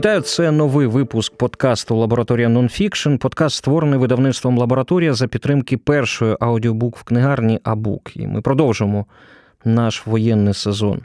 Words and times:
Вітаю, 0.00 0.20
це 0.20 0.50
новий 0.50 0.86
випуск 0.86 1.36
подкасту 1.36 1.96
Лабораторія 1.96 2.48
Нонфікшн. 2.48 3.16
Подкаст 3.16 3.56
створений 3.56 3.98
видавництвом 3.98 4.58
лабораторія 4.58 5.14
за 5.14 5.26
підтримки 5.26 5.76
першої 5.76 6.36
аудіобук 6.40 6.96
в 6.96 7.02
книгарні 7.02 7.60
Абук. 7.64 8.16
І 8.16 8.26
ми 8.26 8.40
продовжимо 8.40 9.06
наш 9.64 10.06
воєнний 10.06 10.54
сезон. 10.54 11.00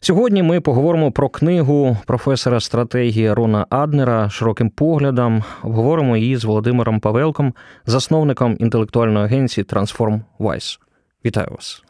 Сьогодні 0.00 0.42
ми 0.42 0.60
поговоримо 0.60 1.12
про 1.12 1.28
книгу 1.28 1.96
професора 2.06 2.60
стратегії 2.60 3.32
Рона 3.32 3.66
Аднера 3.70 4.30
широким 4.30 4.70
поглядом. 4.70 5.44
Обговоримо 5.62 6.16
її 6.16 6.36
з 6.36 6.44
Володимиром 6.44 7.00
Павелком, 7.00 7.54
засновником 7.86 8.56
інтелектуальної 8.60 9.24
агенції 9.24 9.64
TransformWise. 9.64 10.78
Вітаю 11.24 11.48
вас. 11.50 11.82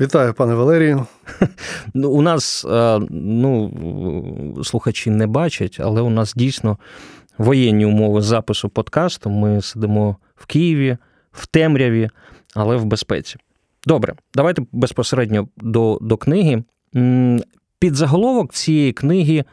Вітаю, 0.00 0.34
пане 0.34 0.54
Валерію. 0.54 1.06
Ну, 1.94 2.10
У 2.10 2.22
нас 2.22 2.64
е, 2.64 3.00
ну, 3.10 4.60
слухачі 4.64 5.10
не 5.10 5.26
бачать, 5.26 5.76
але 5.80 6.00
у 6.00 6.10
нас 6.10 6.34
дійсно 6.34 6.78
воєнні 7.38 7.86
умови 7.86 8.20
запису 8.20 8.68
подкасту. 8.68 9.30
Ми 9.30 9.62
сидимо 9.62 10.16
в 10.34 10.46
Києві, 10.46 10.96
в 11.32 11.46
темряві, 11.46 12.10
але 12.54 12.76
в 12.76 12.84
безпеці. 12.84 13.36
Добре, 13.86 14.14
давайте 14.34 14.62
безпосередньо 14.72 15.48
до, 15.56 15.98
до 16.00 16.16
книги. 16.16 16.64
Під 17.78 17.94
заголовок 17.94 18.52
цієї 18.52 18.92
книги 18.92 19.44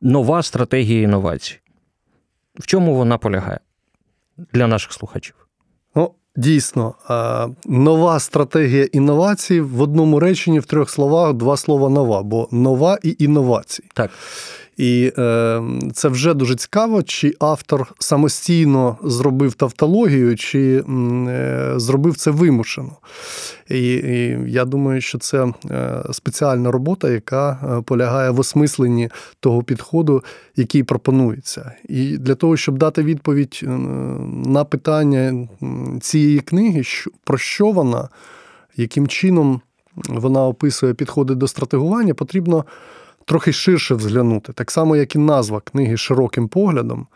нова 0.00 0.42
стратегія 0.42 1.02
інновацій. 1.02 1.60
В 2.54 2.66
чому 2.66 2.94
вона 2.94 3.18
полягає 3.18 3.60
для 4.52 4.66
наших 4.66 4.92
слухачів? 4.92 5.37
Дійсно, 6.38 6.94
нова 7.66 8.20
стратегія 8.20 8.84
інновацій 8.92 9.60
в 9.60 9.82
одному 9.82 10.20
реченні 10.20 10.58
в 10.58 10.66
трьох 10.66 10.90
словах 10.90 11.34
два 11.34 11.56
слова 11.56 11.88
нова, 11.88 12.22
бо 12.22 12.48
нова 12.50 12.98
і 13.02 13.16
інновації. 13.18 13.88
Так. 13.94 14.10
І 14.78 15.12
е, 15.18 15.62
це 15.94 16.08
вже 16.08 16.34
дуже 16.34 16.56
цікаво, 16.56 17.02
чи 17.02 17.34
автор 17.40 17.94
самостійно 17.98 18.96
зробив 19.02 19.54
тавтологію, 19.54 20.36
чи 20.36 20.84
е, 21.28 21.72
зробив 21.76 22.16
це 22.16 22.30
вимушено. 22.30 22.96
І, 23.68 23.92
і 23.94 24.38
я 24.46 24.64
думаю, 24.64 25.00
що 25.00 25.18
це 25.18 25.52
е, 25.70 26.02
спеціальна 26.12 26.70
робота, 26.70 27.10
яка 27.10 27.50
е, 27.78 27.82
полягає 27.82 28.30
в 28.30 28.40
осмисленні 28.40 29.10
того 29.40 29.62
підходу, 29.62 30.24
який 30.56 30.82
пропонується. 30.82 31.72
І 31.88 32.18
для 32.18 32.34
того, 32.34 32.56
щоб 32.56 32.78
дати 32.78 33.02
відповідь 33.02 33.60
на 34.46 34.64
питання 34.64 35.48
цієї 36.00 36.40
книги, 36.40 36.82
про 37.24 37.38
що 37.38 37.70
вона, 37.70 38.08
яким 38.76 39.08
чином 39.08 39.60
вона 40.08 40.46
описує 40.46 40.94
підходи 40.94 41.34
до 41.34 41.48
стратегування, 41.48 42.14
потрібно 42.14 42.64
трохи 43.28 43.52
ширше 43.52 43.94
взглянути. 43.94 44.52
Так 44.52 44.70
само, 44.70 44.96
як 44.96 45.14
і 45.14 45.18
назва 45.18 45.60
книги 45.60 45.96
широким 45.96 46.48
поглядом, 46.48 47.06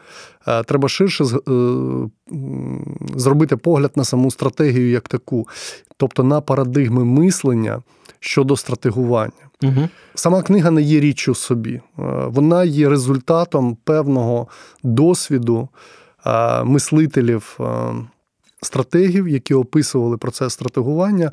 е, 0.49 0.63
треба 0.63 0.89
ширше 0.89 1.25
е, 1.25 1.29
зробити 3.17 3.57
погляд 3.57 3.93
на 3.97 4.05
саму 4.05 4.31
стратегію 4.31 4.91
як 4.91 5.09
таку, 5.09 5.49
тобто 5.97 6.25
на 6.25 6.41
парадигми 6.41 7.05
мислення 7.05 7.83
щодо 8.21 8.57
стратегування. 8.57 9.33
Угу. 9.63 9.89
Сама 10.15 10.43
книга 10.43 10.71
не 10.71 10.83
є 10.83 11.01
річчю 11.01 11.35
собі, 11.35 11.75
е, 11.75 11.83
вона 12.27 12.65
є 12.65 12.89
результатом 12.89 13.77
певного 13.85 14.49
досвіду 14.83 15.69
мислителів. 16.65 17.59
Стратегів, 18.65 19.29
які 19.29 19.55
описували 19.55 20.17
процес 20.17 20.53
стратегування 20.53 21.33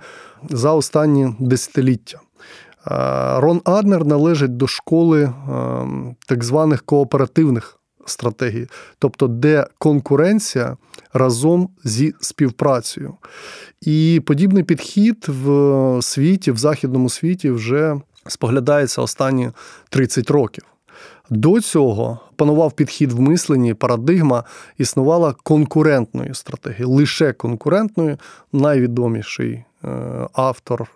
за 0.50 0.74
останні 0.74 1.36
десятиліття. 1.40 2.20
Рон 2.86 3.62
Аднер 3.66 4.06
належить 4.06 4.58
до 4.58 4.68
школи 4.68 5.34
так 6.28 6.44
званих 6.44 6.84
кооперативних 6.84 7.80
стратегій, 8.06 8.68
тобто 9.00 9.28
де 9.28 9.68
конкуренція 9.78 10.78
разом 11.14 11.70
зі 11.84 12.14
співпрацею. 12.20 13.14
І 13.82 14.22
подібний 14.26 14.64
підхід 14.64 15.26
в 15.28 16.02
світі, 16.02 16.52
в 16.52 16.58
західному 16.58 17.10
світі, 17.10 17.52
вже 17.52 17.96
споглядається 18.28 19.02
останні 19.02 19.52
30 19.90 20.32
років. 20.32 20.64
До 21.30 21.62
цього 21.62 22.20
панував 22.36 22.72
підхід 22.72 23.12
в 23.12 23.20
мисленні, 23.20 23.74
парадигма 23.74 24.44
існувала 24.78 25.36
конкурентною 25.44 26.34
стратегією, 26.36 26.90
лише 26.90 27.34
конкурентною, 27.34 28.18
найвідоміший 28.54 29.64
Е, 29.86 30.28
автор, 30.34 30.82
е, 30.82 30.88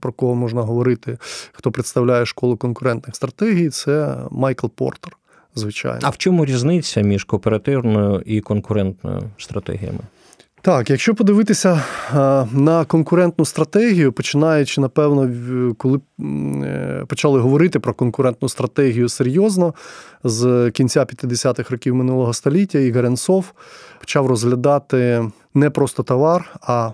про 0.00 0.12
кого 0.12 0.34
можна 0.34 0.62
говорити, 0.62 1.18
хто 1.52 1.70
представляє 1.70 2.26
школу 2.26 2.56
конкурентних 2.56 3.16
стратегій, 3.16 3.68
це 3.68 4.16
Майкл 4.30 4.66
Портер. 4.66 5.16
Звичайно. 5.54 5.98
А 6.02 6.10
в 6.10 6.16
чому 6.16 6.44
різниця 6.44 7.00
між 7.00 7.24
кооперативною 7.24 8.22
і 8.26 8.40
конкурентною 8.40 9.22
стратегіями? 9.38 9.98
Так, 10.62 10.90
якщо 10.90 11.14
подивитися 11.14 11.82
е, 12.10 12.14
на 12.52 12.84
конкурентну 12.84 13.44
стратегію, 13.44 14.12
починаючи, 14.12 14.80
напевно, 14.80 15.30
коли 15.78 16.00
почали 17.06 17.40
говорити 17.40 17.78
про 17.78 17.94
конкурентну 17.94 18.48
стратегію 18.48 19.08
серйозно 19.08 19.74
з 20.24 20.70
кінця 20.70 21.00
50-х 21.00 21.70
років 21.70 21.94
минулого 21.94 22.32
століття, 22.32 22.78
Ігор 22.78 23.06
Енсов 23.06 23.52
почав 24.00 24.26
розглядати 24.26 25.30
не 25.54 25.70
просто 25.70 26.02
товар, 26.02 26.58
а 26.60 26.90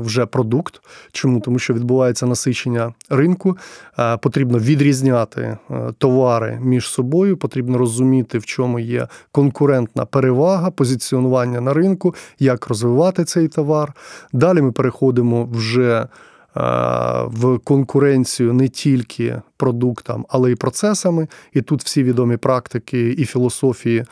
вже 0.00 0.26
продукт. 0.26 0.80
Чому? 1.12 1.40
Тому 1.40 1.58
що 1.58 1.74
відбувається 1.74 2.26
насичення 2.26 2.94
ринку, 3.10 3.56
е, 3.98 4.16
потрібно 4.16 4.58
відрізняти 4.58 5.58
е, 5.70 5.92
товари 5.98 6.58
між 6.62 6.88
собою, 6.88 7.36
потрібно 7.36 7.78
розуміти, 7.78 8.38
в 8.38 8.44
чому 8.44 8.78
є 8.78 9.08
конкурентна 9.32 10.04
перевага, 10.04 10.70
позиціонування 10.70 11.60
на 11.60 11.72
ринку, 11.72 12.14
як 12.38 12.68
розвивати 12.68 13.24
цей 13.24 13.48
товар. 13.48 13.92
Далі 14.32 14.62
ми 14.62 14.72
переходимо 14.72 15.44
вже. 15.44 16.06
Е, 16.56 16.60
в 17.26 17.58
конкуренцію 17.58 18.52
не 18.52 18.68
тільки 18.68 19.42
продуктам, 19.56 20.26
але 20.28 20.50
й 20.50 20.54
процесами. 20.54 21.28
І 21.52 21.62
тут 21.62 21.82
всі 21.82 22.02
відомі 22.02 22.36
практики 22.36 23.10
і 23.10 23.24
філософії 23.24 24.04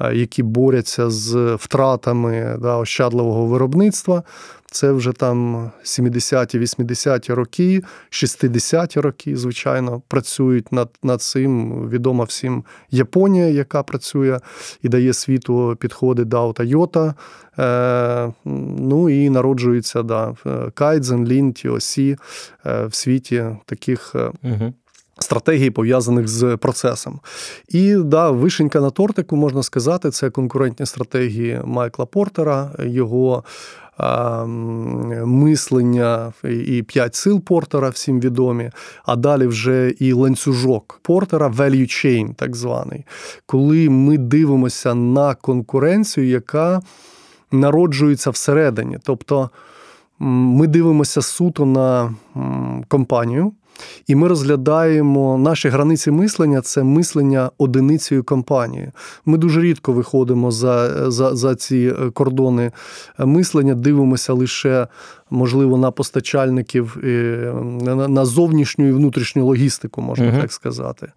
які 0.00 0.42
борються 0.42 1.10
з 1.10 1.54
втратами 1.54 2.56
да, 2.60 2.76
ощадливого 2.76 3.46
виробництва. 3.46 4.22
Це 4.74 4.92
вже 4.92 5.12
там 5.12 5.70
70-ті, 5.84 6.58
80-ті 6.58 7.32
роки, 7.32 7.82
60-ті 8.10 9.00
роки, 9.00 9.36
звичайно, 9.36 10.02
працюють 10.08 10.72
над 10.72 10.90
над 11.02 11.22
цим. 11.22 11.74
Відома 11.88 12.24
всім 12.24 12.64
Японія, 12.90 13.46
яка 13.46 13.82
працює 13.82 14.40
і 14.82 14.88
дає 14.88 15.12
світу 15.12 15.76
підходи 15.80 16.24
до 16.24 16.50
Toyota. 16.50 17.14
Е, 17.58 18.32
Ну 18.44 19.10
і 19.10 19.30
народжується 19.30 20.02
да, 20.02 20.34
Кайдзен, 20.74 21.28
Лін, 21.28 21.52
TOC 21.52 22.18
е, 22.66 22.86
в 22.86 22.94
світі 22.94 23.44
таких. 23.66 24.16
Угу. 24.42 24.72
Стратегії 25.18 25.70
пов'язаних 25.70 26.28
з 26.28 26.56
процесом. 26.56 27.20
І 27.68 27.94
да, 27.94 28.30
вишенька 28.30 28.80
на 28.80 28.90
тортику, 28.90 29.36
можна 29.36 29.62
сказати, 29.62 30.10
це 30.10 30.30
конкурентні 30.30 30.86
стратегії 30.86 31.60
Майкла 31.64 32.06
Портера, 32.06 32.70
його 32.78 33.44
а, 33.96 34.44
мислення 35.24 36.32
і 36.44 36.82
п'ять 36.82 37.14
сил 37.14 37.40
Портера, 37.40 37.88
всім 37.88 38.20
відомі, 38.20 38.70
а 39.04 39.16
далі 39.16 39.46
вже 39.46 39.90
і 39.98 40.12
ланцюжок 40.12 41.00
Портера, 41.02 41.48
value 41.48 42.06
chain, 42.06 42.34
так 42.34 42.56
званий. 42.56 43.04
Коли 43.46 43.90
ми 43.90 44.18
дивимося 44.18 44.94
на 44.94 45.34
конкуренцію, 45.34 46.28
яка 46.28 46.82
народжується 47.52 48.30
всередині. 48.30 48.98
Тобто 49.02 49.50
ми 50.18 50.66
дивимося 50.66 51.22
суто 51.22 51.66
на 51.66 52.14
компанію. 52.88 53.52
І 54.06 54.14
ми 54.14 54.28
розглядаємо 54.28 55.38
наші 55.38 55.68
границі 55.68 56.10
мислення 56.10 56.60
це 56.60 56.82
мислення 56.82 57.50
одиницею 57.58 58.24
компанії. 58.24 58.92
Ми 59.26 59.38
дуже 59.38 59.60
рідко 59.60 59.92
виходимо 59.92 60.50
за, 60.50 61.10
за, 61.10 61.36
за 61.36 61.54
ці 61.54 61.94
е, 62.00 62.10
кордони 62.10 62.72
мислення, 63.18 63.74
дивимося 63.74 64.32
лише 64.32 64.86
можливо, 65.34 65.76
на 65.76 65.90
постачальників 65.90 66.96
на 68.08 68.24
зовнішню 68.24 68.88
і 68.88 68.92
внутрішню 68.92 69.46
логістику, 69.46 70.02
можна 70.02 70.26
uh-huh. 70.26 70.40
так 70.40 70.52
сказати. 70.52 71.12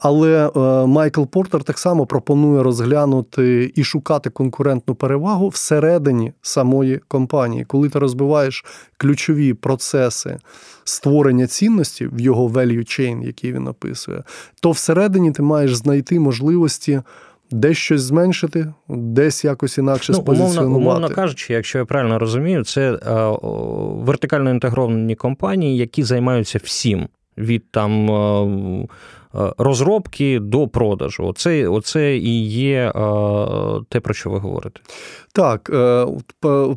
Але 0.00 0.50
е, 0.56 0.86
Майкл 0.86 1.24
Портер 1.24 1.62
так 1.62 1.78
само 1.78 2.06
пропонує 2.06 2.62
розглянути 2.62 3.72
і 3.74 3.84
шукати 3.84 4.30
конкурентну 4.30 4.94
перевагу 4.94 5.48
всередині 5.48 6.32
самої 6.42 7.00
компанії, 7.08 7.64
коли 7.64 7.88
ти 7.88 7.98
розбиваєш 7.98 8.64
ключові 8.96 9.54
процеси 9.54 10.38
створення 10.84 11.46
цінності 11.46 12.06
в 12.06 12.20
його 12.20 12.48
value 12.48 12.78
chain, 12.78 13.26
який 13.26 13.52
він 13.52 13.68
описує, 13.68 14.22
то 14.60 14.70
всередині 14.70 15.32
ти 15.32 15.42
маєш 15.42 15.74
знайти 15.74 16.20
можливості 16.20 17.02
десь 17.50 17.76
щось 17.78 18.02
зменшити, 18.02 18.72
десь 18.88 19.44
якось 19.44 19.78
інакше 19.78 20.12
ну, 20.12 20.18
спозиціонувати. 20.18 20.66
Умовно, 20.66 20.88
умовно 20.90 21.08
кажучи, 21.14 21.52
якщо 21.52 21.78
я 21.78 21.84
правильно 21.84 22.18
розумію, 22.18 22.64
це 22.64 22.98
вертикально 24.04 24.50
інтегровані 24.50 25.14
компанії, 25.14 25.76
які 25.76 26.02
займаються 26.02 26.60
всім. 26.64 27.08
від 27.38 27.70
там 27.70 28.10
розробки 29.58 30.40
до 30.40 30.68
продажу. 30.68 31.26
Оце, 31.26 31.68
Оце 31.68 32.16
і 32.16 32.48
є 32.48 32.92
те, 33.88 34.00
про 34.00 34.14
що 34.14 34.30
ви 34.30 34.38
говорите. 34.38 34.80
Так, 35.36 35.70
е, 35.74 36.06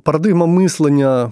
парадигма 0.03 0.45
мислення 0.45 1.31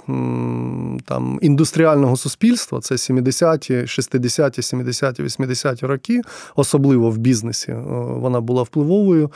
там, 1.05 1.39
індустріального 1.41 2.17
суспільства 2.17 2.79
це 2.79 2.95
70-ті, 2.95 3.73
60-ті, 3.73 4.61
70-ті, 4.61 5.23
80-ті 5.23 5.85
роки, 5.85 6.21
особливо 6.55 7.09
в 7.09 7.17
бізнесі, 7.17 7.71
е, 7.71 7.83
вона 7.97 8.41
була 8.41 8.63
впливовою. 8.63 9.31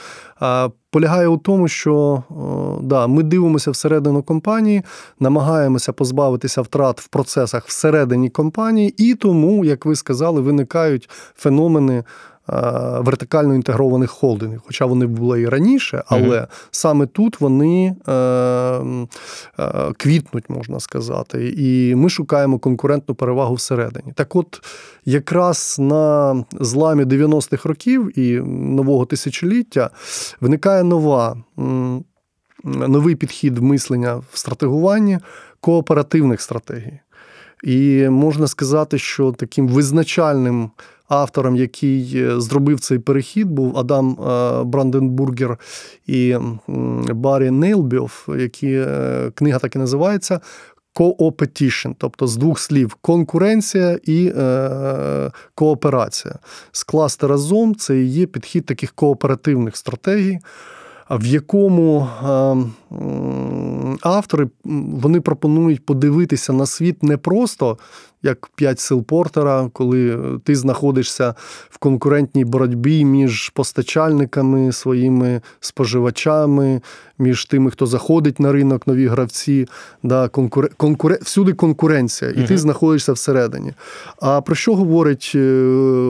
Полягає 0.92 1.28
у 1.28 1.38
тому, 1.38 1.68
що 1.68 2.24
да, 2.82 3.08
ми 3.08 3.24
дивимося 3.24 3.72
всередину 3.72 4.24
компанії, 4.24 4.84
намагаємося 5.20 5.94
позбавитися 5.94 6.62
втрат 6.62 7.02
в 7.02 7.08
процесах 7.08 7.68
всередині 7.68 8.30
компанії, 8.30 8.94
і 8.98 9.16
тому, 9.16 9.66
як 9.66 9.86
ви 9.86 9.96
сказали, 9.96 10.42
виникають 10.42 11.10
феномени 11.36 11.98
Е, 11.98 12.04
вертикально 12.48 13.56
інтегрованих 13.56 14.12
холдингів, 14.12 14.62
хоча 14.66 14.86
вони 14.86 15.06
були 15.06 15.42
і 15.42 15.50
раніше, 15.50 16.04
але 16.08 16.40
mm 16.40 16.48
саме 16.72 17.06
тут 17.06 17.42
вони 17.42 17.96
е, 18.08 18.14
е, 18.14 19.94
квітнуть, 19.98 20.50
можна 20.50 20.80
сказати, 20.80 21.54
і 21.58 21.96
ми 21.96 22.10
шукаємо 22.10 22.60
конкурентну 22.60 23.16
перевагу 23.16 23.54
всередині. 23.54 24.14
Так, 24.16 24.36
от 24.36 24.62
якраз 25.06 25.78
на 25.80 26.36
зламі 26.60 27.04
90-х 27.04 27.70
років 27.70 28.20
і 28.20 28.40
нового 28.46 29.06
тисячоліття 29.06 29.90
виникає 30.42 30.84
нова. 30.84 31.38
Новий 32.64 33.16
підхід 33.16 33.58
мислення 33.58 34.16
в 34.16 34.38
стратегуванні 34.38 35.20
кооперативних 35.62 36.42
стратегій. 36.42 37.00
І 37.64 38.10
можна 38.10 38.48
сказати, 38.48 38.98
що 38.98 39.32
таким 39.32 39.68
визначальним 39.68 40.72
автором, 41.12 41.56
який 41.56 42.12
е, 42.16 42.42
зробив 42.42 42.80
цей 42.80 43.00
перехід, 43.00 43.48
був 43.48 43.78
Адам 43.78 44.12
е, 44.12 44.64
Бранденбургер 44.64 45.58
і 46.08 46.36
Барі 47.10 47.52
Нейлбафф, 47.52 48.28
які 48.40 48.74
е, 48.74 49.32
книга 49.36 49.60
так 49.60 49.76
і 49.76 49.80
називається. 49.80 50.40
Co-opetition, 50.94 51.90
тобто 51.98 52.28
з 52.28 52.38
двох 52.38 52.60
слів 52.60 52.94
конкуренція 53.02 54.00
і 54.04 54.34
е, 54.38 55.32
кооперація. 55.56 56.36
Скласти 56.72 57.28
разом 57.28 57.76
це 57.76 57.98
і 57.98 58.08
є 58.08 58.26
підхід 58.26 58.66
таких 58.66 58.92
кооперативних 58.92 59.78
стратегій, 59.78 60.40
в 61.18 61.26
якому 61.26 62.08
е, 62.24 62.56
автори 64.02 64.48
вони 64.64 65.22
пропонують 65.22 65.86
подивитися 65.86 66.54
на 66.54 66.66
світ 66.66 67.04
не 67.04 67.18
просто 67.18 67.78
як 68.24 68.50
п'ять 68.56 68.80
сил 68.80 69.04
Портера, 69.04 69.70
коли 69.74 70.20
ти 70.44 70.56
знаходишся 70.56 71.36
в 71.70 71.78
конкурентній 71.78 72.46
боротьбі 72.46 73.06
між 73.06 73.50
постачальниками, 73.50 74.72
своїми 74.72 75.42
споживачами, 75.60 76.82
між 77.20 77.46
тими, 77.46 77.72
хто 77.72 77.86
заходить 77.86 78.40
на 78.40 78.52
ринок, 78.52 78.88
нові 78.88 79.08
гравці, 79.08 79.68
да, 80.04 80.28
конкур... 80.28 80.70
Конкур... 80.78 81.18
всюди 81.22 81.54
конкуренція, 81.54 82.32
і 82.32 82.38
угу. 82.38 82.48
ти 82.48 82.58
знаходишся 82.58 83.14
всередині. 83.14 83.74
А 84.20 84.42
про 84.42 84.56
що 84.56 84.76
говорить 84.76 85.32
е, 85.36 85.64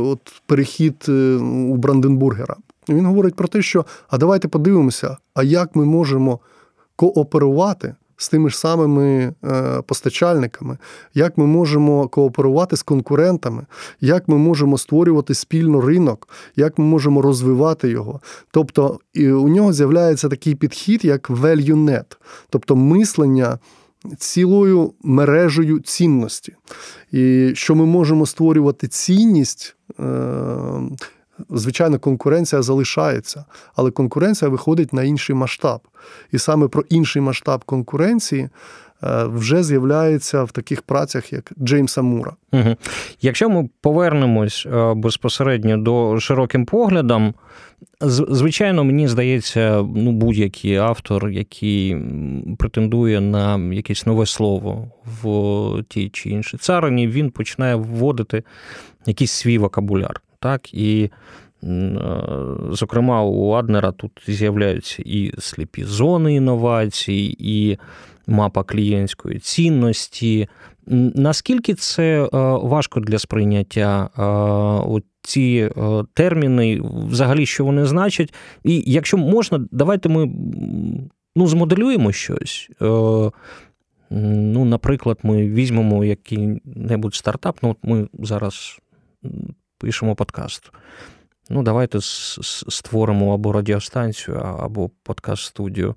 от, 0.05 0.19
перехід 0.45 1.05
е, 1.09 1.35
у 1.41 1.75
Бранденбургера? 1.75 2.55
Він 2.89 3.05
говорить 3.05 3.35
про 3.35 3.47
те, 3.47 3.61
що 3.61 3.85
а 4.09 4.17
давайте 4.17 4.47
подивимося, 4.47 5.17
а 5.33 5.43
як 5.43 5.75
ми 5.75 5.85
можемо 5.85 6.39
кооперувати 6.95 7.95
з 8.21 8.29
тими 8.29 8.49
ж 8.49 8.57
самими 8.57 9.33
е, 9.43 9.81
постачальниками, 9.81 10.77
як 11.13 11.37
ми 11.37 11.45
можемо 11.45 12.07
кооперувати 12.07 12.77
з 12.77 12.83
конкурентами, 12.83 13.65
як 14.01 14.27
ми 14.27 14.37
можемо 14.37 14.77
створювати 14.77 15.33
спільно 15.33 15.81
ринок, 15.81 16.27
як 16.55 16.77
ми 16.77 16.85
можемо 16.85 17.21
розвивати 17.21 17.89
його. 17.89 18.21
Тобто 18.51 18.99
у 19.15 19.49
нього 19.49 19.73
з'являється 19.73 20.29
такий 20.29 20.55
підхід, 20.55 21.05
як 21.05 21.29
value 21.29 21.85
net, 21.85 22.17
тобто 22.49 22.75
мислення. 22.75 23.59
Цілою 24.17 24.93
мережею 25.03 25.79
цінності. 25.79 26.55
І 27.11 27.51
що 27.55 27.75
ми 27.75 27.85
можемо 27.85 28.25
створювати 28.25 28.87
цінність 28.87 29.75
е, 29.99 30.03
звичайно, 31.49 31.99
конкуренція 31.99 32.61
залишається, 32.61 33.45
але 33.75 33.91
конкуренція 33.91 34.51
виходить 34.51 34.93
на 34.93 35.03
інший 35.03 35.35
масштаб. 35.35 35.81
І 36.31 36.37
саме 36.37 36.67
про 36.67 36.83
інший 36.89 37.21
масштаб 37.21 37.63
конкуренції. 37.65 38.49
Е, 39.03 39.23
вже 39.23 39.63
з'являється 39.63 40.43
в 40.43 40.51
таких 40.51 40.81
працях, 40.81 41.33
як 41.33 41.51
Джеймса 41.59 42.01
Мура. 42.01 42.35
Угу. 42.51 42.75
Якщо 43.21 43.49
ми 43.49 43.69
повернемось 43.81 44.67
е, 44.73 44.93
безпосередньо 44.93 45.77
до 45.77 46.19
широким 46.19 46.65
поглядам, 46.65 47.33
звичайно, 48.01 48.83
мені 48.83 49.07
здається, 49.07 49.85
ну 49.95 50.11
будь-який 50.11 50.75
автор, 50.75 51.29
який 51.29 51.97
претендує 52.57 53.21
на 53.21 53.73
якесь 53.73 54.05
нове 54.05 54.25
слово 54.25 54.91
в 55.23 55.83
тій 55.89 56.09
чи 56.09 56.29
іншій 56.29 56.57
царині, 56.57 57.07
він 57.07 57.29
починає 57.29 57.75
вводити 57.75 58.43
якийсь 59.05 59.31
свій 59.31 59.57
вокабуляр 59.57 60.21
так 60.41 60.73
і. 60.73 61.09
Зокрема, 62.69 63.23
у 63.23 63.51
Аднера 63.51 63.91
тут 63.91 64.11
з'являються 64.27 65.03
і 65.05 65.33
сліпі 65.39 65.83
зони 65.83 66.35
інновацій, 66.35 67.35
і 67.39 67.77
мапа 68.27 68.63
клієнтської 68.63 69.39
цінності. 69.39 70.47
Наскільки 71.15 71.73
це 71.73 72.29
важко 72.61 72.99
для 72.99 73.19
сприйняття 73.19 74.09
ці 75.21 75.69
терміни, 76.13 76.81
взагалі, 77.09 77.45
що 77.45 77.65
вони 77.65 77.85
значать? 77.85 78.33
І 78.63 78.83
якщо 78.85 79.17
можна, 79.17 79.65
давайте 79.71 80.09
ми 80.09 80.31
ну, 81.35 81.47
змоделюємо 81.47 82.11
щось. 82.11 82.69
Ну, 84.09 84.65
Наприклад, 84.65 85.19
ми 85.23 85.47
візьмемо 85.47 86.05
який-небудь 86.05 87.15
стартап. 87.15 87.57
Ну, 87.63 87.69
от 87.69 87.77
Ми 87.83 88.07
зараз 88.13 88.79
пишемо 89.81 90.15
подкаст. 90.15 90.71
Ну, 91.49 91.63
давайте 91.63 91.99
створимо 92.69 93.33
або 93.33 93.51
радіостанцію, 93.51 94.37
або 94.37 94.89
подкаст-студію, 95.03 95.95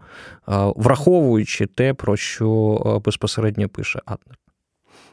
враховуючи 0.77 1.67
те, 1.67 1.95
про 1.95 2.17
що 2.17 3.03
безпосередньо 3.05 3.69
пише 3.69 4.01
Аднер. 4.07 4.39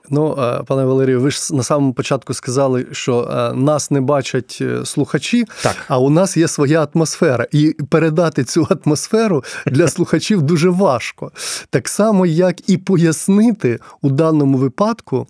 Ну, 0.10 0.36
пане 0.68 0.86
Валерію, 0.86 1.22
ви 1.22 1.32
ж 1.32 1.56
на 1.56 1.64
самому 1.64 1.94
початку 1.94 2.34
сказали, 2.34 2.88
що 2.92 3.52
нас 3.56 3.92
не 3.92 4.02
бачать 4.02 4.58
е, 4.62 4.86
слухачі, 4.86 5.46
так. 5.64 5.76
а 5.88 6.00
у 6.00 6.10
нас 6.10 6.38
є 6.38 6.48
своя 6.48 6.88
атмосфера. 6.94 7.48
І 7.52 7.76
передати 7.90 8.44
цю 8.44 8.68
атмосферу 8.70 9.44
для 9.66 9.88
слухачів 9.96 10.42
дуже 10.42 10.70
важко. 10.70 11.32
Так 11.70 11.88
само, 11.88 12.26
як 12.26 12.70
і 12.70 12.78
пояснити 12.78 13.80
у 14.02 14.10
даному 14.10 14.58
випадку. 14.58 15.28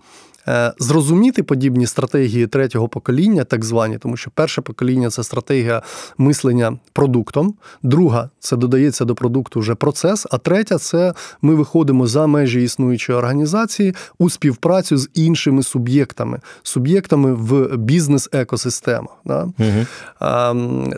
Е, 0.48 0.74
зрозуміти 0.80 1.44
подібні 1.44 1.88
стратегії 1.88 2.48
третього 2.48 2.88
покоління, 2.88 3.44
так 3.44 3.66
звані, 3.66 3.98
тому 3.98 4.18
що 4.18 4.32
перше 4.34 4.62
покоління 4.62 5.10
це 5.10 5.24
стратегія 5.24 5.82
мислення 6.18 6.78
продуктом, 6.94 7.54
друга 7.84 8.30
це 8.40 8.56
додається 8.56 9.06
до 9.06 9.16
продукту 9.16 9.60
вже 9.60 9.76
процес, 9.76 10.28
а 10.32 10.38
третя 10.38 10.78
це 10.78 11.14
ми 11.42 11.56
виходимо 11.56 12.08
за 12.08 12.28
межі 12.28 12.64
існуючої 12.64 13.18
організації 13.18 13.96
у 14.20 14.30
співпрацю 14.30 14.98
з 14.98 15.10
іншими 15.14 15.64
суб'єктами, 15.64 16.40
суб'єктами 16.64 17.34
в 17.34 17.78
бізнес-екосистемах. 17.78 19.12
Да? 19.26 19.44
Угу. 19.44 19.86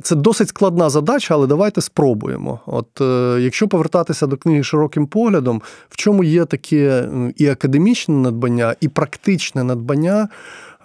Це 0.04 0.16
досить 0.16 0.50
складна 0.50 0.90
задача, 0.90 1.34
але 1.34 1.48
давайте 1.48 1.82
спробуємо. 1.82 2.60
От 2.66 3.02
е, 3.02 3.38
якщо 3.42 3.68
повертатися 3.68 4.28
до 4.28 4.38
книги 4.38 4.64
широким 4.64 5.08
поглядом, 5.08 5.62
в 5.90 5.96
чому 5.96 6.24
є 6.24 6.46
таке 6.46 7.10
і 7.38 7.48
академічне 7.48 8.16
надбання, 8.16 8.76
і 8.82 8.88
практичне 8.88 9.33
практичне 9.34 9.64
надбання, 9.64 10.28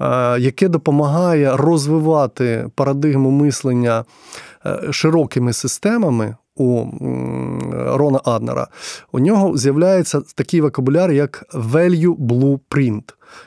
е, 0.00 0.40
яке 0.40 0.69
допомагає 0.69 1.57
розвивати 1.57 2.69
парадигму 2.75 3.31
мислення 3.31 4.05
е, 4.67 4.93
широкими 4.93 5.52
системами. 5.52 6.37
У 6.59 6.87
Рона 7.73 8.21
Аднера 8.25 8.69
у 9.12 9.19
нього 9.19 9.57
з'являється 9.57 10.21
такий 10.35 10.61
вокабуляр, 10.61 11.12
як 11.12 11.45
value 11.55 12.17
blueprint. 12.17 13.03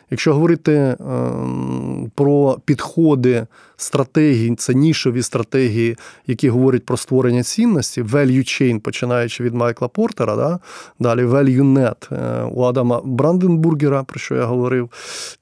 Якщо 0.09 0.33
говорити 0.33 0.73
ем, 0.99 2.11
про 2.15 2.57
підходи 2.65 3.47
стратегії, 3.77 4.55
це 4.55 4.73
нішові 4.73 5.23
стратегії, 5.23 5.97
які 6.27 6.49
говорять 6.49 6.85
про 6.85 6.97
створення 6.97 7.43
цінності, 7.43 8.03
value 8.03 8.37
chain, 8.37 8.79
починаючи 8.79 9.43
від 9.43 9.53
Майкла 9.53 9.87
Портера, 9.87 10.35
да? 10.35 10.59
далі 10.99 11.25
value 11.25 11.73
net 11.73 12.15
е, 12.15 12.43
у 12.43 12.63
Адама 12.63 13.01
Бранденбургера, 13.05 14.03
про 14.03 14.19
що 14.19 14.35
я 14.35 14.45
говорив, 14.45 14.89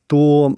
то 0.07 0.53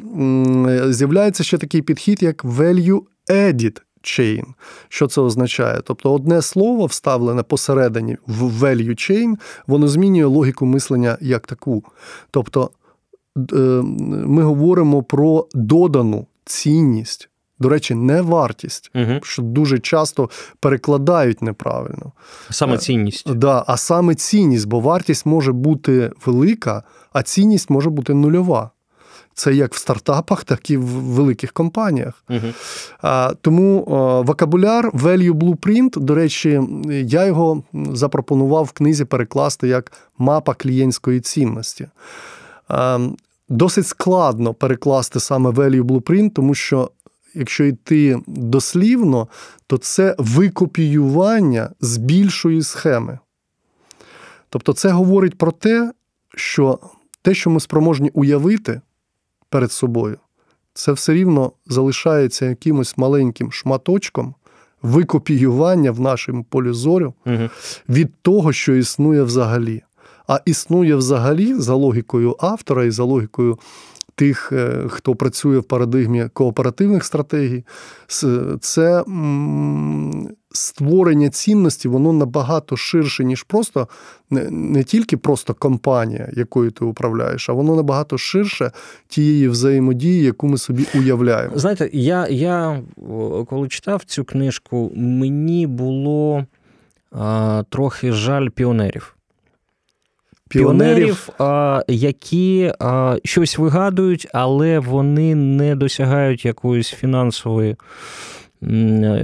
з'являється 0.90 1.44
ще 1.44 1.58
такий 1.58 1.82
підхід, 1.82 2.24
як 2.24 2.46
value 2.46 3.02
edit 3.30 3.82
chain. 4.04 4.44
Що 4.90 5.08
це 5.08 5.22
означає? 5.22 5.82
Тобто 5.84 6.14
одне 6.14 6.42
слово 6.42 6.86
вставлене 6.86 7.44
посередині 7.44 8.18
в 8.28 8.64
value 8.64 8.90
chain, 8.90 9.36
воно 9.68 9.88
змінює 9.88 10.26
логіку 10.26 10.66
мислення 10.66 11.18
як 11.22 11.48
таку. 11.48 11.84
Тобто 12.32 12.70
ми 14.26 14.44
говоримо 14.44 15.04
про 15.04 15.48
додану 15.54 16.28
цінність. 16.46 17.28
До 17.60 17.70
речі, 17.70 17.96
не 17.96 18.22
вартість, 18.22 18.92
угу. 18.96 19.20
що 19.24 19.42
дуже 19.42 19.80
часто 19.80 20.30
перекладають 20.60 21.42
неправильно. 21.42 22.12
Саме 22.50 22.78
цінність. 22.78 23.34
Да, 23.34 23.64
А 23.68 23.78
саме 23.78 24.16
цінність, 24.16 24.68
бо 24.68 24.80
вартість 24.80 25.26
може 25.26 25.52
бути 25.52 26.12
велика, 26.26 26.84
а 27.14 27.24
цінність 27.24 27.70
може 27.70 27.90
бути 27.90 28.14
нульова. 28.14 28.72
Це 29.34 29.54
як 29.54 29.74
в 29.74 29.78
стартапах, 29.78 30.44
так 30.44 30.70
і 30.70 30.78
в 30.78 30.86
великих 30.86 31.52
компаніях. 31.52 32.24
А, 33.02 33.34
Тому 33.42 33.86
а, 33.86 34.22
вокабуляр 34.22 34.90
Value 34.90 35.34
Blueprint, 35.34 36.00
до 36.00 36.16
речі, 36.16 36.62
я 36.90 37.26
його 37.26 37.64
запропонував 37.94 38.64
в 38.64 38.72
книзі 38.72 39.06
перекласти 39.06 39.68
як 39.68 39.92
мапа 40.18 40.54
клієнтської 40.54 41.20
цінності. 41.20 41.88
А, 42.68 43.08
Досить 43.50 43.88
складно 43.88 44.54
перекласти 44.54 45.20
саме 45.20 45.50
Value 45.50 45.84
Blueprint, 45.84 46.30
тому 46.30 46.56
що. 46.56 46.92
Якщо 47.34 47.64
йти 47.64 48.20
дослівно, 48.28 49.28
то 49.68 49.78
це 49.78 50.16
викопіювання 50.18 51.70
з 51.82 51.98
більшої 51.98 52.64
схеми. 52.64 53.20
Тобто, 54.50 54.74
це 54.74 54.90
говорить 54.90 55.38
про 55.38 55.52
те, 55.52 55.94
що 56.36 56.80
те, 57.22 57.34
що 57.34 57.50
ми 57.50 57.60
спроможні 57.60 58.10
уявити, 58.14 58.82
перед 59.52 59.72
собою, 59.72 60.18
це 60.74 60.92
все 60.92 61.14
рівно 61.14 61.52
залишається 61.68 62.46
якимось 62.46 62.98
маленьким 62.98 63.52
шматочком 63.52 64.36
викопіювання 64.82 65.92
в 65.92 66.00
нашому 66.00 66.44
полі 66.44 66.72
зорю 66.72 67.14
угу. 67.26 67.50
від 67.90 68.14
того, 68.22 68.54
що 68.54 68.76
існує 68.76 69.24
взагалі. 69.24 69.82
А 70.28 70.40
існує 70.46 70.96
взагалі 70.96 71.54
за 71.54 71.74
логікою 71.74 72.36
автора 72.40 72.84
і 72.84 72.92
за 72.92 73.04
логікою 73.04 73.60
тих, 74.16 74.52
е, 74.52 74.86
хто 74.90 75.16
працює 75.16 75.60
в 75.60 75.64
парадигмі 75.64 76.30
кооперативних 76.34 77.06
стратегій, 77.06 77.64
це 78.62 79.04
створення 80.54 81.30
цінності, 81.30 81.88
воно 81.88 82.14
набагато 82.14 82.78
ширше, 82.78 83.24
ніж 83.24 83.44
просто 83.44 83.88
не, 84.30 84.50
не 84.52 84.84
тільки 84.84 85.18
просто 85.18 85.54
компанія, 85.54 86.30
якою 86.34 86.72
ти 86.72 86.86
управляєш, 86.86 87.50
а 87.50 87.54
воно 87.54 87.76
набагато 87.76 88.18
ширше 88.18 88.72
тієї 89.08 89.48
взаємодії, 89.48 90.24
яку 90.24 90.48
ми 90.48 90.58
собі 90.58 90.86
уявляємо. 90.96 91.58
Знаєте, 91.58 91.90
я, 91.94 92.28
я 92.28 92.82
коли 93.50 93.68
читав 93.68 94.04
цю 94.04 94.24
книжку, 94.24 94.92
мені 94.96 95.68
було 95.68 96.46
а, 97.12 97.64
трохи 97.70 98.12
жаль 98.12 98.50
піонерів 98.50 99.16
піонерів, 100.52 101.30
які 101.88 102.74
щось 103.24 103.58
вигадують, 103.58 104.28
але 104.34 104.80
вони 104.80 105.36
не 105.36 105.76
досягають 105.76 106.46
якоїсь 106.46 106.90
фінансової 106.90 107.76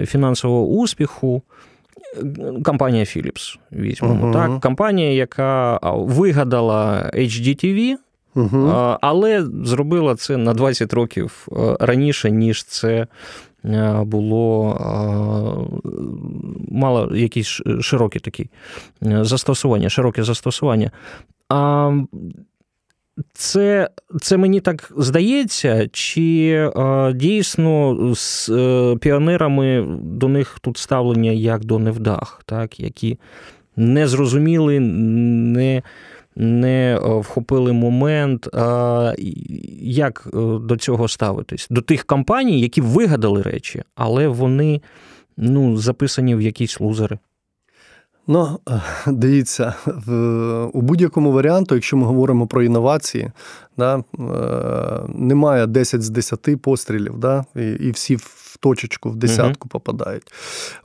фінансового 0.05 0.65
успіху. 0.65 1.41
Компанія 2.63 3.03
Philips, 3.03 3.57
візьмемо. 3.71 4.27
Uh-huh. 4.27 4.33
Так, 4.33 4.61
Компанія, 4.61 5.11
яка 5.13 5.79
вигадала 5.83 7.11
HDTV, 7.13 7.95
uh-huh. 8.35 8.97
але 9.01 9.47
зробила 9.63 10.15
це 10.15 10.37
на 10.37 10.53
20 10.53 10.93
років 10.93 11.47
раніше, 11.79 12.31
ніж 12.31 12.63
це 12.63 13.07
було 14.01 14.77
мало 16.71 17.15
якісь 17.15 17.61
широкі 17.81 18.19
такі 18.19 18.49
застосування, 19.01 19.89
широке 19.89 20.23
застосування. 20.23 20.91
А 21.49 21.91
це 23.33 23.89
це 24.21 24.37
мені 24.37 24.59
так 24.59 24.91
здається, 24.97 25.87
чи 25.91 26.53
а, 26.75 27.11
дійсно 27.15 27.97
з 28.15 28.49
е, 28.49 28.95
піонерами 29.01 29.85
до 30.01 30.27
них 30.27 30.59
тут 30.61 30.77
ставлення 30.77 31.31
як 31.31 31.65
до 31.65 31.79
невдах, 31.79 32.41
так, 32.45 32.79
які 32.79 33.19
не 33.75 34.07
зрозуміли, 34.07 34.79
не 34.79 35.83
не 36.35 36.99
вхопили 37.21 37.73
момент. 37.73 38.47
А, 38.53 39.13
Як 39.81 40.27
е, 40.27 40.37
до 40.61 40.77
цього 40.77 41.07
ставитись? 41.07 41.67
До 41.69 41.81
тих 41.81 42.03
компаній, 42.03 42.61
які 42.61 42.81
вигадали 42.81 43.41
речі, 43.41 43.83
але 43.95 44.27
вони 44.27 44.81
ну, 45.37 45.77
записані 45.77 46.35
в 46.35 46.41
якісь 46.41 46.79
лузери. 46.79 47.17
Ну, 48.27 48.59
дивіться, 49.07 49.73
в, 49.85 50.13
у 50.73 50.81
будь-якому 50.81 51.31
варіанту, 51.31 51.75
якщо 51.75 51.97
ми 51.97 52.05
говоримо 52.05 52.47
про 52.47 52.63
інновації, 52.63 53.31
да, 53.77 53.95
е, 53.97 54.03
немає 55.15 55.67
10 55.67 56.01
з 56.01 56.09
10 56.09 56.61
пострілів, 56.61 57.17
да, 57.17 57.45
і 57.79 57.91
всі 57.91 58.17
в 58.47 58.57
точечку, 58.57 59.09
в 59.09 59.15
десятку 59.15 59.67
uh 59.67 59.71
попадають. 59.71 60.31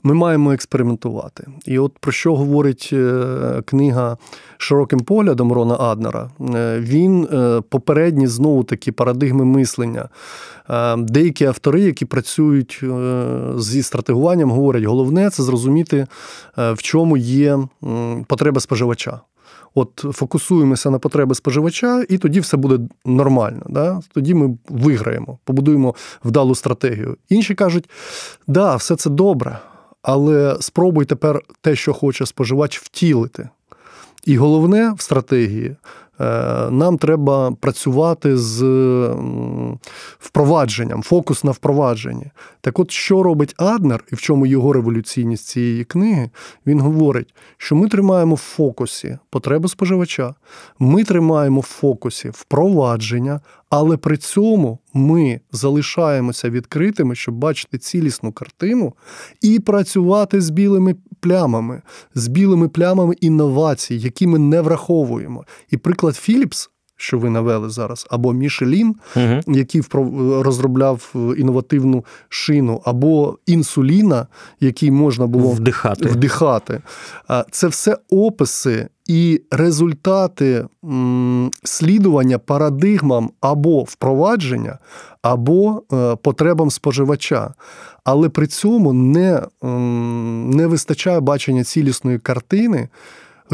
Ми 0.03 0.13
маємо 0.13 0.53
експериментувати. 0.53 1.47
І 1.65 1.79
от 1.79 1.99
про 1.99 2.11
що 2.11 2.35
говорить 2.35 2.89
е, 2.93 3.61
книга 3.65 4.17
широким 4.57 4.99
поглядом 4.99 5.53
Рона 5.53 5.77
Аднера, 5.79 6.29
е, 6.55 6.79
він 6.79 7.27
попередні 7.69 8.27
знову 8.27 8.63
такі 8.63 8.91
парадигми 8.91 9.45
мислення. 9.45 10.09
Деякі 10.97 11.45
автори, 11.45 11.81
які 11.81 12.05
працюють 12.05 12.83
зі 13.57 13.83
стратегуванням, 13.83 14.51
говорять, 14.51 14.83
головне 14.83 15.29
це 15.29 15.43
зрозуміти, 15.43 16.07
в 16.57 16.77
чому 16.77 17.17
є 17.17 17.59
потреба 18.27 18.59
споживача. 18.59 19.19
От 19.75 20.05
фокусуємося 20.11 20.89
на 20.89 20.99
потреби 20.99 21.35
споживача, 21.35 22.05
і 22.09 22.17
тоді 22.17 22.39
все 22.39 22.57
буде 22.57 22.79
нормально. 23.05 23.61
Да? 23.69 24.01
Тоді 24.13 24.33
ми 24.33 24.57
виграємо, 24.69 25.37
побудуємо 25.43 25.95
вдалу 26.23 26.55
стратегію. 26.55 27.17
Інші 27.29 27.55
кажуть, 27.55 27.89
да, 28.47 28.75
все 28.75 28.95
це 28.95 29.09
добре, 29.09 29.59
але 30.01 30.57
спробуй 30.59 31.05
тепер 31.05 31.41
те, 31.61 31.75
що 31.75 31.93
хоче 31.93 32.25
споживач, 32.25 32.79
втілити. 32.79 33.49
І 34.25 34.37
головне 34.37 34.93
в 34.97 35.01
стратегії 35.01 35.75
нам 36.69 36.97
треба 36.97 37.51
працювати 37.51 38.37
з 38.37 38.61
впровадженням, 40.19 41.03
фокус 41.03 41.43
на 41.43 41.51
впровадженні. 41.51 42.25
Так 42.61 42.79
от, 42.79 42.91
що 42.91 43.23
робить 43.23 43.55
Аднер, 43.57 44.03
і 44.11 44.15
в 44.15 44.21
чому 44.21 44.45
його 44.45 44.73
революційність 44.73 45.47
цієї 45.47 45.83
книги, 45.83 46.29
він 46.67 46.79
говорить, 46.79 47.33
що 47.57 47.75
ми 47.75 47.87
тримаємо 47.87 48.35
в 48.35 48.37
фокусі 48.37 49.17
потреби 49.29 49.69
споживача, 49.69 50.35
ми 50.79 51.03
тримаємо 51.03 51.59
в 51.59 51.63
фокусі 51.63 52.29
впровадження, 52.29 53.39
але 53.75 53.97
при 53.97 54.17
цьому 54.17 54.79
ми 54.93 55.39
залишаємося 55.51 56.49
відкритими, 56.49 57.15
щоб 57.15 57.35
бачити 57.35 57.77
цілісну 57.77 58.31
картину 58.31 58.93
і 59.41 59.59
працювати 59.59 60.41
з 60.41 60.49
білими 60.49 60.95
плямами, 61.19 61.81
з 62.15 62.27
білими 62.27 62.67
плямами 62.69 63.15
інновацій, 63.21 63.95
які 63.95 64.27
ми 64.27 64.39
не 64.39 64.61
враховуємо. 64.61 65.45
І 65.71 65.77
приклад 65.77 66.13
Philips, 66.13 66.69
що 67.03 67.19
ви 67.19 67.29
навели 67.29 67.69
зараз, 67.69 68.07
або 68.09 68.33
Мішелін, 68.33 68.95
угу. 69.15 69.39
який 69.47 69.81
розробляв 70.41 71.13
інновативну 71.37 72.05
шину, 72.29 72.81
або 72.85 73.37
інсуліна, 73.45 74.27
який 74.59 74.91
можна 74.91 75.27
було 75.27 75.49
вдихати. 75.49 76.09
вдихати. 76.09 76.81
Це 77.51 77.67
все 77.67 77.97
описи 78.09 78.87
і 79.07 79.41
результати 79.51 80.65
слідування 81.63 82.39
парадигмам 82.39 83.29
або 83.41 83.83
впровадження, 83.83 84.77
або 85.21 85.83
е, 85.93 86.15
потребам 86.15 86.71
споживача. 86.71 87.53
Але 88.03 88.29
при 88.29 88.47
цьому 88.47 88.93
не, 88.93 89.41
не 90.57 90.67
вистачає 90.67 91.19
бачення 91.19 91.63
цілісної 91.63 92.19
картини 92.19 92.89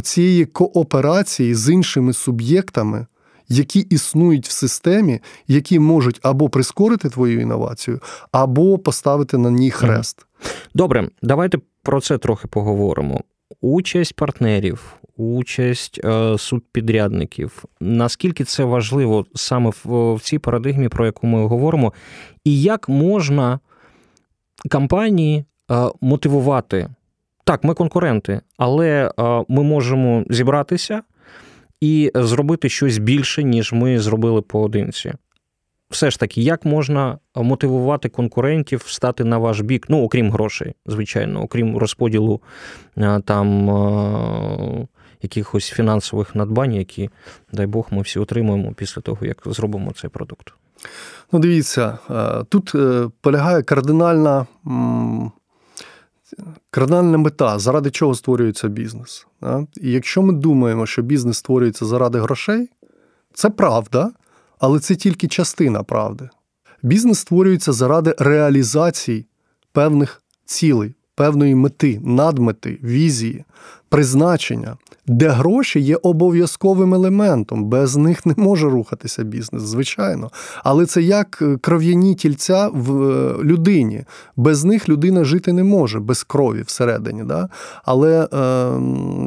цієї 0.01 0.45
кооперації 0.45 1.55
з 1.55 1.73
іншими 1.73 2.13
суб'єктами. 2.13 3.05
Які 3.49 3.79
існують 3.79 4.47
в 4.47 4.51
системі, 4.51 5.19
які 5.47 5.79
можуть 5.79 6.19
або 6.23 6.49
прискорити 6.49 7.09
твою 7.09 7.41
інновацію, 7.41 7.99
або 8.31 8.77
поставити 8.77 9.37
на 9.37 9.51
ній 9.51 9.71
хрест. 9.71 10.25
Добре, 10.73 11.09
давайте 11.21 11.57
про 11.83 12.01
це 12.01 12.17
трохи 12.17 12.47
поговоримо. 12.47 13.21
Участь 13.61 14.15
партнерів, 14.15 14.95
участь 15.17 15.99
е, 16.05 16.37
субпідрядників. 16.37 17.63
Наскільки 17.79 18.43
це 18.43 18.63
важливо 18.63 19.25
саме 19.35 19.71
в 19.85 20.19
цій 20.21 20.39
парадигмі, 20.39 20.89
про 20.89 21.05
яку 21.05 21.27
ми 21.27 21.47
говоримо, 21.47 21.93
і 22.43 22.61
як 22.61 22.89
можна 22.89 23.59
компанії 24.71 25.45
е, 25.71 25.89
мотивувати? 26.01 26.89
Так, 27.43 27.63
ми 27.63 27.73
конкуренти, 27.73 28.41
але 28.57 29.11
е, 29.19 29.45
ми 29.47 29.63
можемо 29.63 30.23
зібратися 30.29 31.01
і 31.81 32.11
зробити 32.15 32.69
щось 32.69 32.97
більше, 32.97 33.43
ніж 33.43 33.73
ми 33.73 33.99
зробили 33.99 34.41
поодинці. 34.41 35.13
Все 35.89 36.11
ж 36.11 36.19
таки, 36.19 36.41
як 36.41 36.65
можна 36.65 37.17
мотивувати 37.35 38.09
конкурентів 38.09 38.83
стати 38.87 39.23
на 39.23 39.37
ваш 39.37 39.59
бік, 39.61 39.85
ну 39.89 40.03
окрім 40.03 40.31
грошей, 40.31 40.73
звичайно, 40.85 41.41
окрім 41.41 41.77
розподілу 41.77 42.41
там 43.25 43.69
якихось 45.21 45.69
фінансових 45.69 46.35
надбань, 46.35 46.73
які, 46.73 47.09
дай 47.53 47.65
Бог, 47.65 47.87
ми 47.91 48.01
всі 48.01 48.19
отримуємо 48.19 48.73
після 48.73 49.01
того, 49.01 49.25
як 49.25 49.41
зробимо 49.45 49.91
цей 49.91 50.09
продукт. 50.09 50.53
Ну, 51.31 51.39
дивіться, 51.39 51.97
тут 52.49 52.75
полягає 53.21 53.63
кардинальна 53.63 54.45
Кардинальна 56.71 57.17
мета, 57.17 57.59
заради 57.59 57.91
чого 57.91 58.15
створюється 58.15 58.67
бізнес. 58.67 59.27
І 59.81 59.91
якщо 59.91 60.21
ми 60.21 60.33
думаємо, 60.33 60.85
що 60.85 61.01
бізнес 61.01 61.37
створюється 61.37 61.85
заради 61.85 62.19
грошей, 62.19 62.69
це 63.33 63.49
правда, 63.49 64.11
але 64.59 64.79
це 64.79 64.95
тільки 64.95 65.27
частина 65.27 65.83
правди. 65.83 66.29
Бізнес 66.83 67.19
створюється 67.19 67.73
заради 67.73 68.15
реалізації 68.19 69.25
певних 69.71 70.23
цілей, 70.45 70.95
певної 71.19 71.55
мети, 71.55 71.99
надмети, 72.03 72.79
візії, 72.83 73.43
призначення, 73.89 74.77
де 75.07 75.29
гроші 75.29 75.79
є 75.79 75.95
обов'язковим 75.95 76.93
елементом, 76.93 77.65
без 77.65 77.95
них 77.95 78.25
не 78.25 78.33
може 78.37 78.69
рухатися 78.69 79.23
бізнес, 79.23 79.63
звичайно. 79.63 80.31
Але 80.63 80.85
це 80.85 81.01
як 81.01 81.39
е, 81.41 81.57
кров'яні 81.61 82.15
тільця 82.15 82.69
в 82.73 83.03
е, 83.03 83.43
людині. 83.43 84.03
Без 84.35 84.63
них 84.63 84.89
людина 84.89 85.23
жити 85.23 85.53
не 85.53 85.63
може, 85.63 85.99
без 85.99 86.23
крові 86.23 86.61
всередині. 86.61 87.23
Да? 87.23 87.49
Але 87.83 88.27
е, 88.33 88.71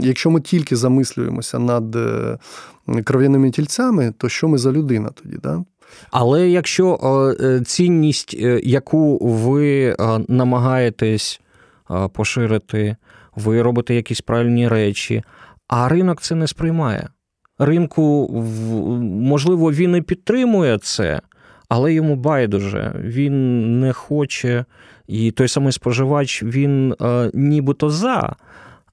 якщо 0.02 0.30
ми 0.30 0.40
тільки 0.40 0.76
замислюємося 0.76 1.58
над 1.58 1.96
е, 1.96 2.38
кров'яними 3.04 3.50
тільцями, 3.50 4.12
то 4.18 4.28
що 4.28 4.48
ми 4.48 4.58
за 4.58 4.72
людина 4.72 5.10
тоді? 5.22 5.36
Да? 5.42 5.64
Але 6.10 6.48
якщо 6.48 6.98
цінність, 7.66 8.34
яку 8.62 9.18
ви 9.18 9.96
намагаєтесь 10.28 11.41
поширити, 12.12 12.96
ви 13.36 13.62
робите 13.62 13.94
якісь 13.94 14.20
правильні 14.20 14.68
речі, 14.68 15.22
а 15.68 15.88
ринок 15.88 16.20
це 16.20 16.34
не 16.34 16.46
сприймає. 16.46 17.08
Ринку, 17.58 18.28
можливо, 19.02 19.72
він 19.72 19.96
і 19.96 20.02
підтримує 20.02 20.78
це, 20.78 21.20
але 21.68 21.94
йому 21.94 22.16
байдуже. 22.16 22.92
Він 22.98 23.80
не 23.80 23.92
хоче, 23.92 24.64
і 25.06 25.30
той 25.30 25.48
самий 25.48 25.72
споживач, 25.72 26.42
він 26.42 26.92
е, 26.92 27.30
нібито 27.34 27.90
за. 27.90 28.36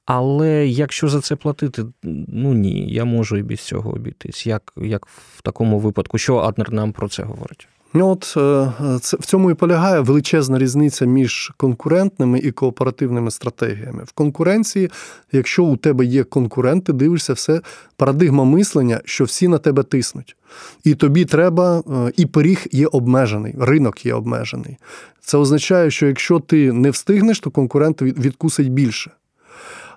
Але 0.05 0.67
якщо 0.67 1.07
за 1.07 1.21
це 1.21 1.35
платити, 1.35 1.83
ну 2.27 2.53
ні, 2.53 2.93
я 2.93 3.05
можу 3.05 3.37
і 3.37 3.43
без 3.43 3.59
цього 3.59 3.91
обійтись. 3.91 4.47
Як 4.47 4.73
як 4.77 5.07
в 5.07 5.41
такому 5.41 5.79
випадку, 5.79 6.17
що 6.17 6.37
Аднер 6.37 6.73
нам 6.73 6.91
про 6.91 7.09
це 7.09 7.23
говорить? 7.23 7.67
Ну 7.93 8.09
от 8.09 8.33
е, 8.37 8.99
це 9.01 9.17
в 9.17 9.25
цьому 9.25 9.51
і 9.51 9.53
полягає 9.53 9.99
величезна 9.99 10.57
різниця 10.59 11.05
між 11.05 11.51
конкурентними 11.57 12.39
і 12.39 12.51
кооперативними 12.51 13.31
стратегіями. 13.31 14.03
В 14.03 14.11
конкуренції, 14.11 14.89
якщо 15.31 15.63
у 15.63 15.77
тебе 15.77 16.05
є 16.05 16.23
конкуренти, 16.23 16.93
дивишся 16.93 17.33
все 17.33 17.61
парадигма 17.97 18.43
мислення, 18.43 19.01
що 19.05 19.23
всі 19.23 19.47
на 19.47 19.57
тебе 19.57 19.83
тиснуть. 19.83 20.35
І 20.83 20.95
тобі 20.95 21.25
треба, 21.25 21.79
е, 21.79 22.11
і 22.17 22.25
пиріг 22.25 22.65
є 22.71 22.87
обмежений, 22.87 23.55
ринок 23.59 24.05
є 24.05 24.13
обмежений. 24.13 24.77
Це 25.21 25.37
означає, 25.37 25.91
що 25.91 26.07
якщо 26.07 26.39
ти 26.39 26.73
не 26.73 26.89
встигнеш, 26.89 27.39
то 27.39 27.51
конкурент 27.51 28.01
відкусить 28.01 28.71
більше. 28.71 29.11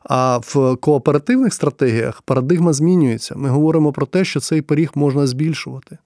А 0.05 0.39
в 0.39 0.77
кооперативних 0.77 1.55
стратегіях 1.55 2.23
парадигма 2.23 2.73
змінюється. 2.73 3.35
Ми 3.37 3.49
говоримо 3.49 3.93
про 3.93 4.07
те, 4.07 4.25
що 4.25 4.41
цей 4.41 4.63
пиріг 4.63 4.91
можна 4.95 5.27
збільшувати. 5.27 5.99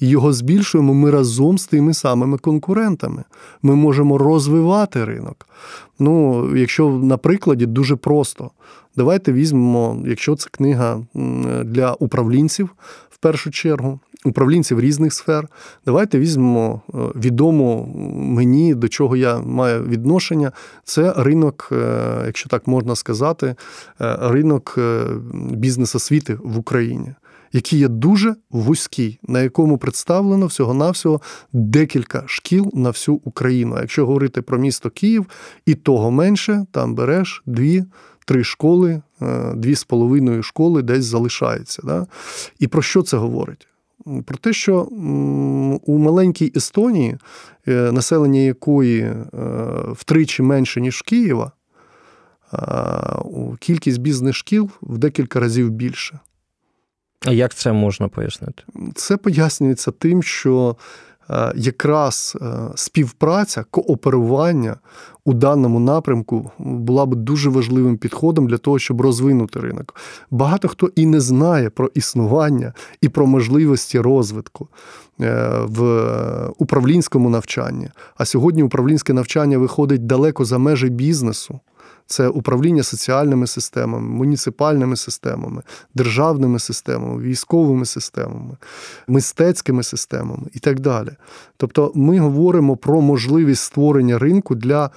І 0.00 0.08
його 0.08 0.32
збільшуємо 0.32 0.94
ми 0.94 1.10
разом 1.10 1.58
з 1.58 1.66
тими 1.66 1.94
самими 1.94 2.38
конкурентами. 2.38 3.24
Ми 3.62 3.74
можемо 3.74 4.18
розвивати 4.18 5.04
ринок. 5.04 5.46
Ну, 5.98 6.46
якщо 6.56 6.88
на 6.88 7.16
прикладі 7.16 7.66
дуже 7.66 7.96
просто. 7.96 8.50
Давайте 8.96 9.32
візьмемо, 9.32 10.02
якщо 10.06 10.36
це 10.36 10.48
книга 10.50 11.00
для 11.64 11.92
управлінців 11.92 12.70
першу 13.20 13.50
чергу, 13.50 14.00
управлінців 14.24 14.80
різних 14.80 15.12
сфер. 15.12 15.48
Давайте 15.86 16.18
візьмемо 16.18 16.82
е, 16.88 16.98
відомо 17.16 17.86
мені, 18.14 18.74
до 18.74 18.88
чого 18.88 19.16
я 19.16 19.38
маю 19.38 19.84
відношення. 19.84 20.52
Це 20.84 21.12
ринок, 21.16 21.68
е, 21.72 22.22
якщо 22.26 22.48
так 22.48 22.66
можна 22.66 22.96
сказати, 22.96 23.46
е, 24.00 24.16
ринок 24.20 24.78
бізнес-освіти 25.50 26.38
в 26.42 26.58
Україні. 26.58 27.14
Який 27.52 27.78
є 27.78 27.88
дуже 27.88 28.34
вузький, 28.50 29.20
на 29.22 29.40
якому 29.40 29.78
представлено 29.78 30.46
всього-навсього 30.46 31.20
декілька 31.52 32.22
шкіл 32.26 32.70
на 32.74 32.90
всю 32.90 33.20
Україну. 33.24 33.76
Якщо 33.80 34.06
говорити 34.06 34.42
про 34.42 34.58
місто 34.58 34.90
Київ, 34.90 35.26
і 35.66 35.74
того 35.74 36.10
менше, 36.10 36.66
там 36.72 36.94
береш 36.94 37.42
дві, 37.46 37.84
три 38.28 38.44
школи, 38.44 39.02
дві 39.54 39.74
з 39.74 39.84
половиною 39.84 40.42
школи 40.42 40.82
десь 40.82 41.04
залишається. 41.04 41.82
Да? 41.84 42.06
І 42.58 42.66
про 42.66 42.82
що 42.82 43.02
це 43.02 43.16
говорить? 43.16 43.68
про 44.24 44.38
те, 44.38 44.52
що 44.52 44.82
у 45.86 45.98
маленькій 45.98 46.52
Естонії, 46.56 47.18
е, 47.68 47.92
населення 47.92 48.40
якої 48.40 49.00
е, 49.00 49.24
втричі 49.92 50.42
менше, 50.42 50.80
ніж 50.80 51.02
Києва, 51.02 51.52
кількість 53.60 54.00
бізнес-шкіл 54.00 54.70
в 54.82 54.98
декілька 54.98 55.40
разів 55.40 55.70
більше. 55.70 56.18
А 57.26 57.32
як 57.32 57.54
це 57.54 57.72
можна 57.72 58.08
пояснити? 58.08 58.62
Це 58.94 59.16
пояснюється 59.16 59.90
тим, 59.90 60.22
що 60.22 60.76
Е, 60.76 61.07
якраз 61.56 62.36
е, 62.42 62.46
співпраця, 62.74 63.64
кооперування 63.70 64.76
у 65.24 65.32
даному 65.32 65.80
напрямку 65.80 66.50
була 66.58 67.06
б 67.06 67.14
дуже 67.14 67.50
важливим 67.50 67.96
підходом 67.96 68.46
для 68.46 68.58
того, 68.58 68.78
щоб 68.78 69.00
розвинути 69.00 69.60
ринок. 69.60 69.94
Багато 70.30 70.68
хто 70.68 70.90
і 70.94 71.06
не 71.06 71.20
знає 71.20 71.70
про 71.70 71.90
існування 71.94 72.72
і 73.00 73.08
про 73.08 73.26
можливості 73.26 74.00
розвитку 74.00 74.68
е, 75.20 75.50
в 75.66 76.50
управлінському 76.58 77.30
навчанні. 77.30 77.88
А 78.16 78.24
сьогодні 78.24 78.62
управлінське 78.62 79.12
навчання 79.12 79.58
виходить 79.58 80.06
далеко 80.06 80.44
за 80.44 80.58
межі 80.58 80.88
бізнесу 80.88 81.60
це 82.08 82.28
управління 82.28 82.82
соціальними 82.82 83.46
системами, 83.46 84.08
муніципальними 84.08 84.96
системами, 84.96 85.62
державними 85.94 86.58
системами, 86.58 87.22
військовими 87.22 87.86
системами, 87.86 88.56
мистецькими 89.08 89.82
системами 89.82 90.46
і 90.54 90.58
так 90.58 90.80
далі. 90.80 91.10
Тобто 91.56 91.92
ми 91.94 92.18
говоримо 92.18 92.76
про 92.76 93.00
можливість 93.00 93.62
створення 93.62 94.18
ринку 94.18 94.54
для 94.54 94.90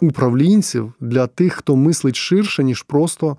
управлінців, 0.00 0.92
для 1.00 1.26
тих, 1.26 1.52
хто 1.52 1.76
мислить 1.76 2.16
ширше, 2.16 2.64
ніж 2.64 2.82
просто. 2.82 3.36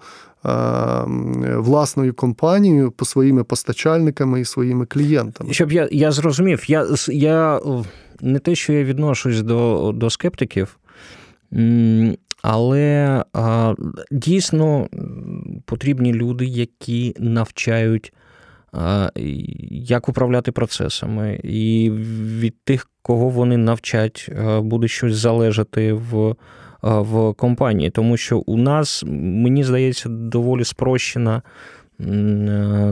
Власною 1.56 2.13
компанією 2.13 2.91
по 2.91 3.06
своїми 3.06 3.43
постачальниками 3.43 4.41
і 4.41 4.45
своїми 4.45 4.86
клієнтами, 4.86 5.54
щоб 5.54 5.71
я 5.71 5.89
я 5.91 6.12
зрозумів, 6.12 6.69
я 6.69 6.88
я 7.08 7.62
не 8.21 8.39
те, 8.39 8.56
що 8.56 8.73
я 8.73 8.84
відношусь 8.84 9.41
до 9.41 9.91
до 9.95 10.10
скептиків, 10.10 10.77
але 12.41 13.23
а, 13.34 13.73
дійсно 14.12 14.88
потрібні 15.65 16.13
люди, 16.13 16.45
які 16.45 17.15
навчають, 17.19 18.13
а, 18.73 19.10
як 19.71 20.10
управляти 20.10 20.51
процесами, 20.51 21.39
і 21.43 21.91
від 22.39 22.56
тих, 22.63 22.89
кого 23.01 23.30
вони 23.30 23.58
навчать, 23.58 24.30
буде 24.60 24.88
щось 24.88 25.15
залежати 25.15 25.93
в. 25.93 26.36
В 26.84 27.34
компанії, 27.34 27.89
тому 27.89 28.17
що 28.17 28.38
у 28.39 28.58
нас, 28.58 29.04
мені 29.08 29.63
здається, 29.63 30.10
доволі 30.10 30.63
спрощена 30.63 31.36
Е, 31.38 31.41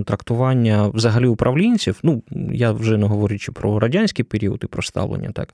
трактування 0.05 0.87
взагалі 0.87 1.27
управлінців. 1.27 1.99
Ну, 2.03 2.23
я 2.51 2.71
вже 2.71 2.97
не 2.97 3.07
говорячи 3.07 3.51
про 3.51 3.79
радянський 3.79 4.25
період 4.25 4.61
і 4.63 4.67
про 4.67 4.81
ставлення, 4.81 5.31
так. 5.31 5.53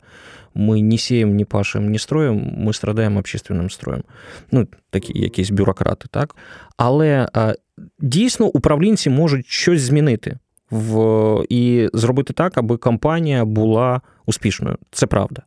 Ми 0.55 0.79
ні 0.79 0.97
сієм, 0.97 1.35
ні 1.35 1.45
пашем, 1.45 1.89
ні 1.89 1.99
строєм, 1.99 2.53
ми 2.57 2.73
страдаємо 2.73 3.19
общественним 3.19 3.69
строєм. 3.69 4.03
Ну, 4.51 4.67
такі 4.89 5.19
якісь 5.19 5.49
бюрократи, 5.49 6.07
так. 6.11 6.35
Але 6.77 7.29
е, 7.37 7.55
дійсно 7.99 8.45
управлінці 8.45 9.09
можуть 9.09 9.47
щось 9.47 9.81
змінити 9.81 10.37
в, 10.71 11.43
і 11.49 11.89
зробити 11.93 12.33
так, 12.33 12.57
аби 12.57 12.77
компанія 12.77 13.45
була 13.45 14.01
успішною. 14.25 14.77
Це 14.91 15.07
правда. 15.07 15.41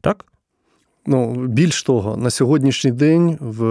Так? 0.00 0.24
Ну, 1.06 1.46
більш 1.46 1.82
того, 1.82 2.16
на 2.16 2.30
сьогоднішній 2.30 2.92
день 2.92 3.38
в 3.40 3.64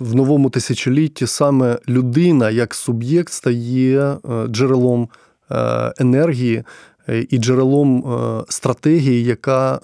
в 0.00 0.14
новому 0.14 0.50
тисячолітті 0.50 1.26
саме 1.26 1.78
людина 1.88 2.50
як 2.50 2.74
суб'єкт 2.74 3.32
стає 3.32 4.00
е, 4.00 4.16
джерелом 4.46 5.08
е, 5.50 5.92
енергії 5.98 6.64
е, 7.08 7.26
і 7.30 7.38
джерелом 7.38 8.04
стратегії, 8.48 9.24
яка 9.24 9.80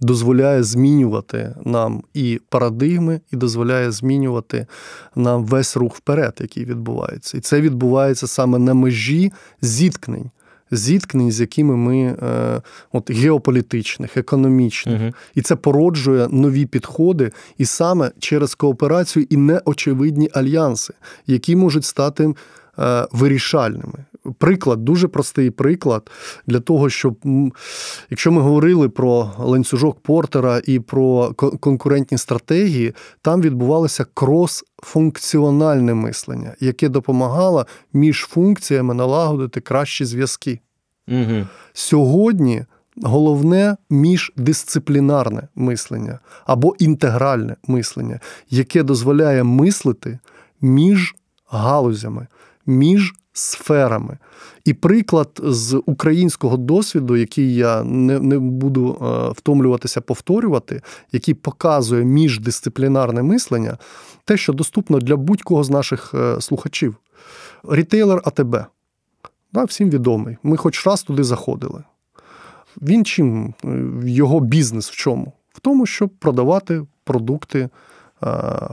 дозволяє 0.00 0.62
змінювати 0.62 1.54
нам 1.64 2.02
і 2.14 2.40
парадигми, 2.48 3.20
і 3.32 3.36
дозволяє 3.36 3.90
змінювати 3.90 4.66
нам 5.14 5.44
весь 5.44 5.76
рух 5.76 5.96
вперед, 5.96 6.36
який 6.40 6.64
відбувається. 6.64 7.38
І 7.38 7.40
це 7.40 7.60
відбувається 7.60 8.26
саме 8.26 8.58
на 8.58 8.74
межі 8.74 9.32
зіткнень 9.62 10.30
зіткнень, 10.70 11.30
з 11.30 11.40
якими 11.40 11.76
ми 11.76 12.16
от 12.92 13.10
геополітичних, 13.10 14.16
економічних, 14.16 15.00
угу. 15.02 15.12
і 15.34 15.42
це 15.42 15.56
породжує 15.56 16.28
нові 16.30 16.66
підходи, 16.66 17.32
і 17.58 17.64
саме 17.64 18.10
через 18.18 18.54
кооперацію 18.54 19.26
і 19.30 19.36
неочевидні 19.36 20.30
альянси, 20.34 20.94
які 21.26 21.56
можуть 21.56 21.84
стати 21.84 22.34
вирішальними 23.12 24.04
приклад, 24.38 24.84
дуже 24.84 25.08
простий 25.08 25.50
приклад 25.50 26.10
для 26.46 26.60
того, 26.60 26.90
щоб 26.90 27.16
якщо 28.10 28.32
ми 28.32 28.42
говорили 28.42 28.88
про 28.88 29.30
ланцюжок 29.38 30.00
Портера 30.00 30.62
і 30.66 30.80
про 30.80 31.32
конкурентні 31.60 32.18
стратегії, 32.18 32.94
там 33.22 33.40
відбувалося 33.40 34.06
крос-функціональне 34.14 35.94
мислення, 35.94 36.54
яке 36.60 36.88
допомагало 36.88 37.66
між 37.92 38.26
функціями 38.30 38.94
налагодити 38.94 39.60
кращі 39.60 40.04
зв'язки. 40.04 40.60
Угу. 41.08 41.46
Сьогодні. 41.72 42.64
Головне 43.02 43.76
міждисциплінарне 43.90 45.48
мислення 45.54 46.18
або 46.46 46.74
інтегральне 46.78 47.56
мислення, 47.66 48.20
яке 48.50 48.82
дозволяє 48.82 49.44
мислити 49.44 50.18
між 50.60 51.14
галузями, 51.46 52.26
між 52.66 53.14
сферами. 53.32 54.18
І 54.64 54.74
приклад 54.74 55.40
з 55.42 55.82
українського 55.86 56.56
досвіду, 56.56 57.16
який 57.16 57.54
я 57.54 57.82
не 57.82 58.20
не 58.20 58.38
буду 58.38 58.98
е, 59.02 59.32
втомлюватися 59.36 60.00
повторювати, 60.00 60.82
який 61.12 61.34
показує 61.34 62.04
міждисциплінарне 62.04 63.22
мислення, 63.22 63.78
те, 64.24 64.36
що 64.36 64.52
доступно 64.52 64.98
для 64.98 65.16
будь-кого 65.16 65.64
з 65.64 65.70
наших 65.70 66.14
е, 66.14 66.40
слухачів. 66.40 66.96
Рітейлер 67.68 68.22
АТБ. 68.24 68.56
Да, 69.52 69.64
Всім 69.64 69.90
відомий. 69.90 70.36
Ми 70.42 70.56
хоч 70.56 70.86
раз 70.86 71.02
туди 71.02 71.24
заходили. 71.24 71.82
Він 72.82 73.04
чим 73.04 73.54
е, 73.64 73.84
його 74.04 74.40
бізнес 74.40 74.90
в 74.90 74.96
чому? 74.96 75.32
В 75.52 75.60
тому, 75.60 75.86
щоб 75.86 76.08
продавати 76.10 76.86
продукти 77.04 77.68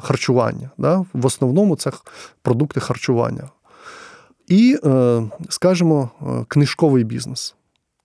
харчування. 0.01 0.69
Да? 0.77 1.05
В 1.13 1.25
основному 1.25 1.75
це 1.75 1.91
продукти 2.41 2.79
харчування 2.79 3.49
і, 4.47 4.77
е, 4.85 5.23
скажімо, 5.49 6.09
е, 6.21 6.45
книжковий 6.47 7.03
бізнес. 7.03 7.55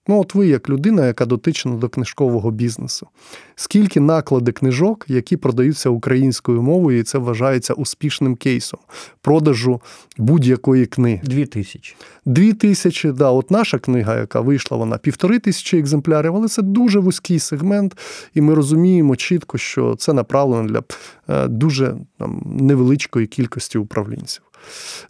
Ну, 0.07 0.19
от 0.19 0.35
ви, 0.35 0.47
як 0.47 0.69
людина, 0.69 1.07
яка 1.07 1.25
дотична 1.25 1.71
до 1.71 1.89
книжкового 1.89 2.51
бізнесу. 2.51 3.07
Скільки 3.55 3.99
наклади 3.99 4.51
книжок, 4.51 5.05
які 5.07 5.37
продаються 5.37 5.89
українською 5.89 6.61
мовою, 6.61 6.99
і 6.99 7.03
це 7.03 7.17
вважається 7.17 7.73
успішним 7.73 8.35
кейсом 8.35 8.79
продажу 9.21 9.81
будь-якої 10.17 10.85
книги? 10.85 11.21
Дві 11.23 11.45
тисячі. 11.45 11.95
Дві 12.25 12.53
тисячі, 12.53 13.11
да. 13.11 13.29
От 13.29 13.51
наша 13.51 13.79
книга, 13.79 14.19
яка 14.19 14.41
вийшла, 14.41 14.77
вона 14.77 14.97
півтори 14.97 15.39
тисячі 15.39 15.79
екземплярів, 15.79 16.35
але 16.35 16.47
це 16.47 16.61
дуже 16.61 16.99
вузький 16.99 17.39
сегмент, 17.39 17.97
і 18.33 18.41
ми 18.41 18.53
розуміємо 18.53 19.15
чітко, 19.15 19.57
що 19.57 19.95
це 19.95 20.13
направлено 20.13 20.69
для 20.69 20.83
е, 21.29 21.47
дуже 21.47 21.95
там, 22.17 22.41
невеличкої 22.45 23.27
кількості 23.27 23.77
управлінців. 23.77 24.43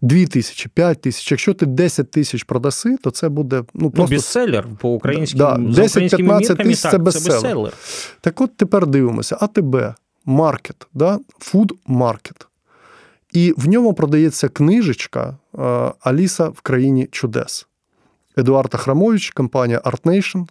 2 0.01 0.25
тисячі, 0.25 0.69
5 0.69 1.01
тисяч. 1.01 1.31
Якщо 1.31 1.53
ти 1.53 1.65
10 1.65 2.11
тисяч 2.11 2.43
продаєш, 2.43 2.97
то 3.03 3.11
це 3.11 3.29
буде 3.29 3.55
ну, 3.57 3.65
ну 3.73 3.91
просто... 3.91 4.13
Ну, 4.13 4.17
бестселер 4.17 4.67
по 4.79 4.89
українським 4.89 5.37
да, 5.37 5.55
10-15 5.55 6.63
тисяч 6.63 6.91
це 6.91 6.97
бестселер. 6.97 7.73
Так 8.21 8.41
от 8.41 8.57
тепер 8.57 8.87
дивимося: 8.87 9.37
АТБ, 9.41 9.75
маркет, 10.25 10.87
да? 10.93 11.19
фуд-маркет. 11.39 12.47
І 13.33 13.53
в 13.57 13.67
ньому 13.67 13.93
продається 13.93 14.49
книжечка 14.49 15.37
Аліса 15.99 16.47
в 16.47 16.61
країні 16.61 17.07
чудес. 17.11 17.67
Едуард 18.37 18.75
Ахрамович, 18.75 19.29
компанія 19.29 19.79
ArtNation, 19.79 20.47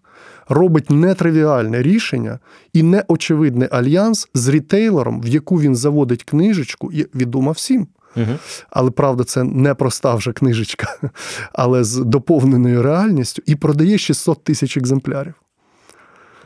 робить 0.49 0.91
нетривіальне 0.91 1.83
рішення 1.83 2.39
і 2.73 2.83
неочевидний 2.83 3.69
альянс 3.71 4.29
з 4.35 4.49
рітейлером, 4.49 5.21
в 5.21 5.29
яку 5.29 5.61
він 5.61 5.77
заводить 5.77 6.25
книжечку, 6.25 6.93
і 6.93 7.07
відомо 7.15 7.51
всім. 7.51 7.87
Угу. 8.17 8.39
Але 8.71 8.91
правда, 8.91 9.25
це 9.25 9.45
не 9.45 9.75
проста 9.75 10.15
вже 10.15 10.33
книжечка, 10.33 10.97
але 11.53 11.85
з 11.85 11.97
доповненою 11.97 12.83
реальністю 12.83 13.43
і 13.47 13.55
продає 13.57 13.99
600 13.99 14.45
тисяч 14.45 14.77
екземплярів. 14.77 15.35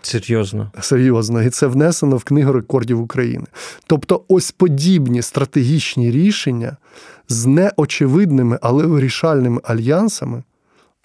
Серйозно. 0.02 0.70
Серйозно. 0.80 1.42
І 1.42 1.50
це 1.50 1.66
внесено 1.66 2.16
в 2.16 2.24
Книгу 2.24 2.52
рекордів 2.52 3.00
України. 3.00 3.46
Тобто, 3.86 4.22
ось 4.28 4.50
подібні 4.50 5.22
стратегічні 5.22 6.10
рішення 6.10 6.76
з 7.28 7.46
неочевидними, 7.46 8.58
але 8.62 8.86
вирішальними 8.86 9.60
альянсами 9.64 10.42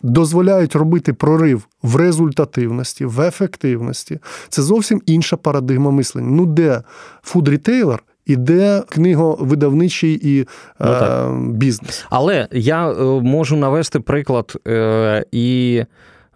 дозволяють 0.01 0.75
робити 0.75 1.13
прорив 1.13 1.67
в 1.83 1.95
результативності, 1.95 3.05
в 3.05 3.21
ефективності. 3.21 4.19
Це 4.49 4.61
зовсім 4.61 5.01
інша 5.05 5.37
парадигма 5.37 5.91
мислення. 5.91 6.27
Ну, 6.31 6.45
де 6.45 6.83
фуд-рітейлер 7.23 7.99
іде 8.25 8.83
книговидавничий 8.89 10.19
і 10.23 10.47
ну, 10.79 10.91
е, 10.91 11.29
бізнес. 11.49 12.05
Але 12.09 12.47
я 12.51 12.91
е, 12.91 13.03
можу 13.03 13.55
навести 13.55 13.99
приклад 13.99 14.55
е, 14.67 15.25
і 15.31 15.83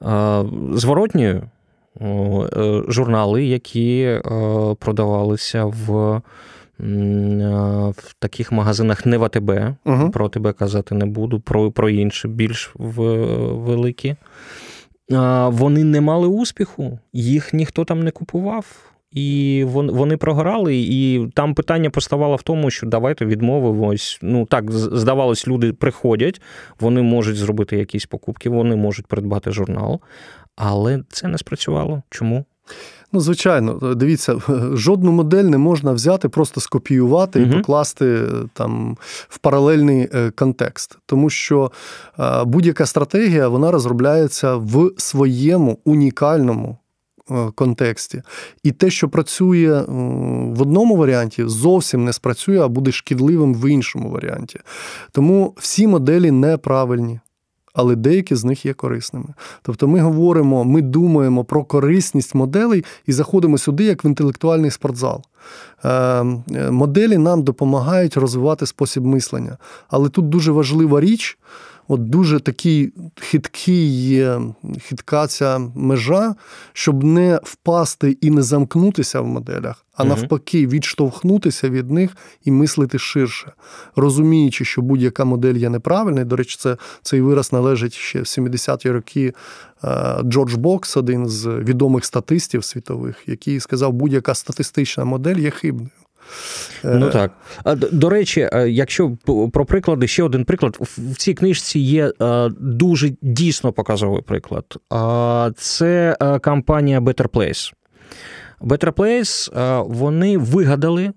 е, 0.01 0.43
зворотньої 0.73 1.41
журнали, 2.87 3.45
які 3.45 4.19
продавалися 4.79 5.65
в. 5.65 6.21
В 6.79 8.13
таких 8.19 8.51
магазинах 8.51 9.05
не 9.05 9.17
в 9.17 9.23
АТБ, 9.23 9.51
угу. 9.85 10.09
про 10.09 10.25
АТБ 10.25 10.53
казати 10.53 10.95
не 10.95 11.05
буду, 11.05 11.39
про 11.39 11.71
про 11.71 11.89
інші 11.89 12.27
більш 12.27 12.71
великі. 12.75 14.15
Вони 15.47 15.83
не 15.83 16.01
мали 16.01 16.27
успіху, 16.27 16.99
їх 17.13 17.53
ніхто 17.53 17.85
там 17.85 18.03
не 18.03 18.11
купував 18.11 18.65
і 19.15 19.63
вони 19.67 20.17
програли, 20.17 20.75
і 20.75 21.27
там 21.33 21.53
питання 21.53 21.89
поставало 21.89 22.35
в 22.35 22.43
тому, 22.43 22.69
що 22.69 22.87
давайте 22.87 23.25
відмовимось. 23.25 24.19
Ну 24.21 24.45
так 24.45 24.71
здавалось, 24.71 25.47
люди 25.47 25.73
приходять, 25.73 26.41
вони 26.79 27.01
можуть 27.01 27.35
зробити 27.35 27.77
якісь 27.77 28.05
покупки, 28.05 28.49
вони 28.49 28.75
можуть 28.75 29.07
придбати 29.07 29.51
журнал, 29.51 30.01
але 30.55 31.03
це 31.09 31.27
не 31.27 31.37
спрацювало. 31.37 32.01
Чому? 32.09 32.45
Ну, 33.11 33.19
звичайно, 33.19 33.95
дивіться, 33.95 34.35
жодну 34.73 35.11
модель 35.11 35.43
не 35.43 35.57
можна 35.57 35.91
взяти, 35.91 36.29
просто 36.29 36.61
скопіювати 36.61 37.41
і 37.41 37.45
покласти 37.45 38.21
там 38.53 38.97
в 39.29 39.37
паралельний 39.37 40.09
е, 40.13 40.31
контекст, 40.31 40.97
тому 41.05 41.29
що 41.29 41.71
е, 42.19 42.43
будь-яка 42.43 42.85
стратегія 42.85 43.47
вона 43.47 43.71
розробляється 43.71 44.55
в 44.55 44.91
своєму 44.97 45.79
унікальному 45.85 46.77
контексті. 47.55 48.21
І 48.63 48.71
те, 48.71 48.89
що 48.89 49.09
працює 49.09 49.67
е, 49.67 49.83
в 50.51 50.61
одному 50.61 50.95
варіанті, 50.95 51.43
зовсім 51.47 52.05
не 52.05 52.13
спрацює, 52.13 52.59
а 52.59 52.67
буде 52.67 52.91
шкідливим 52.91 53.55
в 53.55 53.69
іншому 53.69 54.09
варіанті. 54.09 54.59
Тому 55.11 55.53
всі 55.57 55.87
моделі 55.87 56.31
неправильні. 56.31 57.19
Але 57.73 57.95
деякі 57.95 58.35
з 58.35 58.43
них 58.43 58.65
є 58.65 58.73
корисними. 58.73 59.33
Тобто 59.61 59.87
ми 59.87 59.99
говоримо, 59.99 60.63
ми 60.63 60.81
думаємо 60.81 61.43
про 61.43 61.63
корисність 61.63 62.35
моделей 62.35 62.85
і 63.05 63.11
заходимо 63.11 63.57
сюди, 63.57 63.83
як 63.83 64.03
в 64.03 64.05
інтелектуальний 64.05 64.71
спортзал. 64.71 65.23
Е, 65.85 66.23
моделі 66.71 67.17
нам 67.17 67.43
допомагають 67.43 68.17
розвивати 68.17 68.65
спосіб 68.65 69.05
мислення. 69.05 69.57
Але 69.87 70.09
тут 70.09 70.29
дуже 70.29 70.51
важлива 70.51 71.01
річ, 71.01 71.37
от 71.87 72.09
дуже 72.09 72.39
такий 72.39 72.93
хиткий, 73.15 74.27
хитка 74.81 75.27
ця 75.27 75.59
межа, 75.75 76.35
щоб 76.73 77.03
не 77.03 77.39
впасти 77.43 78.17
і 78.21 78.31
не 78.31 78.41
замкнутися 78.41 79.21
в 79.21 79.25
моделях, 79.25 79.85
а 79.93 80.03
навпаки, 80.03 80.67
відштовхнутися 80.67 81.69
від 81.69 81.91
них 81.91 82.17
і 82.43 82.51
мислити 82.51 82.99
ширше, 82.99 83.51
розуміючи, 83.95 84.65
що 84.65 84.81
будь-яка 84.81 85.25
модель 85.25 85.55
є 85.55 85.69
неправильною. 85.69 86.25
До 86.25 86.35
речі, 86.35 86.57
це 86.59 86.77
цей 87.01 87.21
вираз 87.21 87.53
належить 87.53 87.93
ще 87.93 88.19
в 88.19 88.23
70-ті 88.23 88.91
роки. 88.91 89.33
Е, 89.83 90.15
Джордж 90.23 90.53
Бокс, 90.53 90.97
один 90.97 91.29
з 91.29 91.47
відомих 91.47 92.05
статистів 92.05 92.63
світових, 92.63 93.23
який 93.27 93.59
сказав, 93.59 93.93
будь-яка 93.93 94.33
статистична 94.33 95.05
модель 95.05 95.35
є 95.35 95.49
хибною. 95.49 95.89
Ну 96.83 97.09
так. 97.09 97.31
До 97.91 98.09
речі, 98.09 98.49
якщо 98.67 99.11
про 99.53 99.65
приклади, 99.65 100.07
ще 100.07 100.23
один 100.23 100.45
приклад. 100.45 100.77
В 100.81 101.15
цій 101.15 101.33
книжці 101.33 101.79
є 101.79 102.11
дуже 102.59 103.11
дійсно 103.21 103.71
показовий 103.71 104.21
приклад. 104.21 104.65
Це 105.55 106.15
компанія 106.43 106.99
Better 106.99 107.29
Place. 107.29 107.73
Better 108.61 108.91
Place 108.91 109.51
вони 109.87 110.37
вигадали 110.37 111.11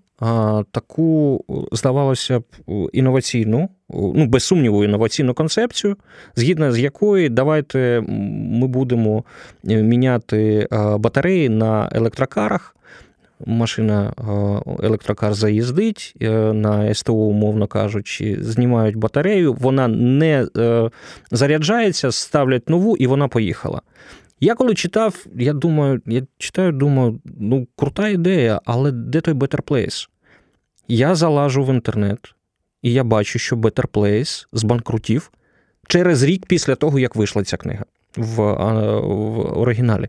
таку, 0.70 1.44
здавалося 1.72 2.40
б, 2.40 2.44
інноваційну, 2.92 3.68
ну, 3.90 4.26
без 4.26 4.44
сумніву, 4.44 4.84
інноваційну 4.84 5.34
концепцію, 5.34 5.96
згідно 6.36 6.72
з 6.72 6.78
якої 6.78 7.28
давайте 7.28 8.04
ми 8.08 8.66
будемо 8.66 9.24
міняти 9.64 10.68
батареї 10.98 11.48
на 11.48 11.88
електрокарах 11.92 12.76
машина 13.46 14.12
електрокар 14.82 15.34
заїздить 15.34 16.14
на 16.52 16.94
СТО, 16.94 17.12
умовно 17.12 17.66
кажучи, 17.66 18.38
знімають 18.40 18.96
батарею, 18.96 19.54
вона 19.54 19.88
не 19.88 20.46
заряджається, 21.30 22.12
ставлять 22.12 22.68
нову 22.68 22.96
і 22.96 23.06
вона 23.06 23.28
поїхала. 23.28 23.80
Я 24.40 24.54
коли 24.54 24.74
читав, 24.74 25.26
я 25.34 25.52
думаю, 25.52 26.02
я 26.06 26.22
читаю, 26.38 26.72
думаю, 26.72 27.20
ну, 27.24 27.66
крута 27.76 28.08
ідея, 28.08 28.60
але 28.64 28.92
де 28.92 29.20
той 29.20 29.34
Better 29.34 29.62
Place? 29.62 30.08
Я 30.88 31.14
залажу 31.14 31.64
в 31.64 31.74
інтернет, 31.74 32.34
і 32.82 32.92
я 32.92 33.04
бачу, 33.04 33.38
що 33.38 33.56
Better 33.56 33.88
Place 33.88 34.46
збанкрутів 34.52 35.30
через 35.88 36.22
рік 36.22 36.46
після 36.46 36.74
того, 36.74 36.98
як 36.98 37.16
вийшла 37.16 37.44
ця 37.44 37.56
книга 37.56 37.84
в, 38.16 38.42
в 39.00 39.58
оригіналі. 39.58 40.08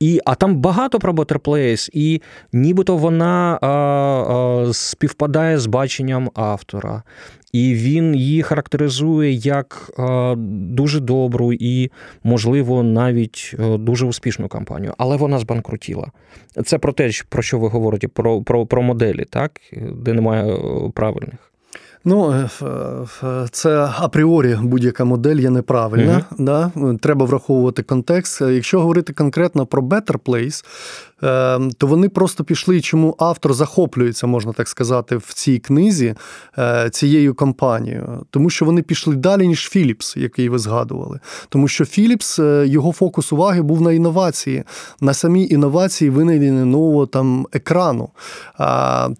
І, 0.00 0.20
А 0.24 0.34
там 0.34 0.56
багато 0.56 0.98
про 0.98 1.12
Better 1.12 1.38
Place, 1.38 1.90
і 1.92 2.22
нібито 2.52 2.96
вона 2.96 3.58
а, 3.62 3.66
а, 3.66 4.72
співпадає 4.72 5.58
з 5.58 5.66
баченням 5.66 6.30
автора. 6.34 7.02
І 7.52 7.74
він 7.74 8.14
її 8.14 8.42
характеризує 8.42 9.32
як 9.32 9.90
а, 9.98 10.34
дуже 10.48 11.00
добру 11.00 11.52
і, 11.52 11.90
можливо, 12.24 12.82
навіть 12.82 13.54
дуже 13.58 14.06
успішну 14.06 14.48
кампанію. 14.48 14.94
Але 14.98 15.16
вона 15.16 15.38
збанкрутіла. 15.38 16.10
Це 16.64 16.78
про 16.78 16.92
те, 16.92 17.10
про 17.28 17.42
що 17.42 17.58
ви 17.58 17.68
говорите, 17.68 18.08
про, 18.08 18.42
про, 18.42 18.66
про 18.66 18.82
моделі, 18.82 19.24
так? 19.30 19.60
де 19.94 20.12
немає 20.12 20.56
правильних. 20.94 21.49
Ну, 22.04 22.48
е, 23.22 23.46
це 23.50 23.90
апріорі 23.98 24.58
будь-яка 24.62 25.04
модель 25.04 25.36
є 25.36 25.50
неправильна. 25.50 26.24
Mm-hmm. 26.32 26.44
Да? 26.44 26.70
Треба 27.00 27.26
враховувати 27.26 27.82
контекст. 27.82 28.40
Якщо 28.40 28.80
говорити 28.80 29.12
конкретно 29.12 29.66
про 29.66 29.82
Better 29.82 30.18
Place, 30.18 30.64
то 31.20 31.86
вони 31.86 32.08
просто 32.08 32.44
пішли, 32.44 32.80
чому 32.80 33.14
автор 33.18 33.54
захоплюється, 33.54 34.26
можна 34.26 34.52
так 34.52 34.68
сказати, 34.68 35.16
в 35.16 35.34
цій 35.34 35.58
книзі 35.58 36.14
е, 36.58 36.90
цією 36.92 37.34
компанією, 37.34 38.26
тому 38.30 38.50
що 38.50 38.64
вони 38.64 38.82
пішли 38.82 39.16
далі, 39.16 39.48
ніж 39.48 39.68
Філіпс, 39.68 40.16
який 40.16 40.48
ви 40.48 40.58
згадували. 40.58 41.20
Тому 41.48 41.68
що 41.68 41.84
Філіпс, 41.84 42.38
е, 42.38 42.64
його 42.66 42.92
фокус 42.92 43.32
уваги 43.32 43.62
був 43.62 43.82
на 43.82 43.92
інновації, 43.92 44.64
на 45.00 45.14
самій 45.14 45.48
інновації 45.48 46.10
винайдення 46.10 46.64
нового 46.64 47.06
там 47.06 47.46
екрану. 47.52 48.08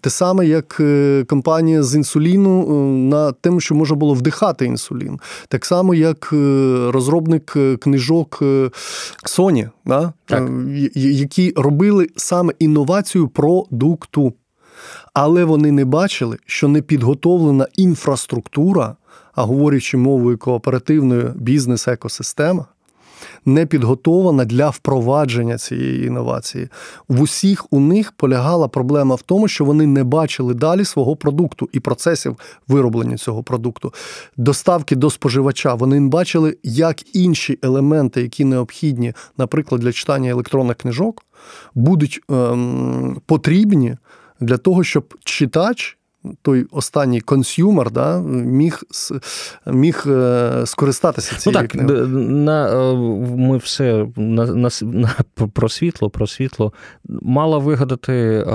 Те 0.01 0.09
саме, 0.09 0.45
як 0.45 0.77
е, 0.79 1.25
компанія 1.29 1.83
з 1.83 1.95
інсуліну 1.95 2.85
на 2.97 3.31
тему, 3.31 3.59
що 3.59 3.75
можна 3.75 3.95
було 3.95 4.13
вдихати 4.13 4.65
інсулін. 4.65 5.19
Так 5.47 5.65
само, 5.65 5.93
як 5.93 6.29
розробник 6.93 7.57
книжок 7.79 8.43
Sony, 9.23 9.69
да? 9.85 10.13
Так. 10.31 10.49
які 10.95 11.53
робили 11.55 12.07
саме 12.15 12.53
інновацію 12.59 13.27
продукту. 13.27 14.33
Але 15.13 15.43
вони 15.43 15.71
не 15.71 15.85
бачили, 15.85 16.37
що 16.45 16.67
не 16.67 16.81
підготовлена 16.81 17.67
інфраструктура, 17.75 18.95
а 19.35 19.43
говорячи 19.43 19.97
мовою 19.97 20.37
кооперативної 20.37 21.25
бізнес-екосистема, 21.35 22.65
не 23.45 23.65
підготована 23.65 24.45
для 24.45 24.69
впровадження 24.69 25.57
цієї 25.57 26.05
інновації. 26.05 26.69
В 27.07 27.21
усіх 27.21 27.65
у 27.73 27.79
них 27.79 28.11
полягала 28.11 28.67
проблема 28.67 29.15
в 29.15 29.21
тому, 29.21 29.47
що 29.47 29.65
вони 29.65 29.85
не 29.85 30.03
бачили 30.03 30.53
далі 30.53 30.85
свого 30.85 31.15
продукту 31.15 31.69
і 31.71 31.79
процесів 31.79 32.37
вироблення 32.67 33.17
цього 33.17 33.43
продукту, 33.43 33.93
доставки 34.37 34.95
до 34.95 35.09
споживача. 35.09 35.73
Вони 35.73 35.99
не 35.99 36.09
бачили, 36.09 36.57
як 36.63 37.15
інші 37.15 37.59
елементи, 37.61 38.21
які 38.21 38.45
необхідні, 38.45 39.13
наприклад, 39.37 39.81
для 39.81 39.91
читання 39.91 40.29
електронних 40.29 40.77
книжок, 40.77 41.25
будуть 41.75 42.21
ем, 42.29 43.21
потрібні 43.25 43.97
для 44.39 44.57
того, 44.57 44.83
щоб 44.83 45.15
читач 45.23 45.97
той 46.41 46.67
останній 46.71 47.21
консюмер 47.21 47.91
да, 47.91 48.19
міг 48.19 48.81
міг 49.65 50.03
е, 50.07 50.63
скористатися 50.65 51.35
цією 51.35 51.57
ну, 51.57 51.61
так, 51.61 51.71
книгою. 51.71 52.07
На, 52.07 52.69
е, 52.69 52.95
Ми 53.37 53.57
все 53.57 54.07
на, 54.15 54.45
на, 54.45 54.69
на, 54.81 55.15
про 55.53 55.69
світло, 55.69 56.09
про 56.09 56.27
світло 56.27 56.73
Мала 57.21 57.57
вигадати 57.57 58.13
е, 58.13 58.53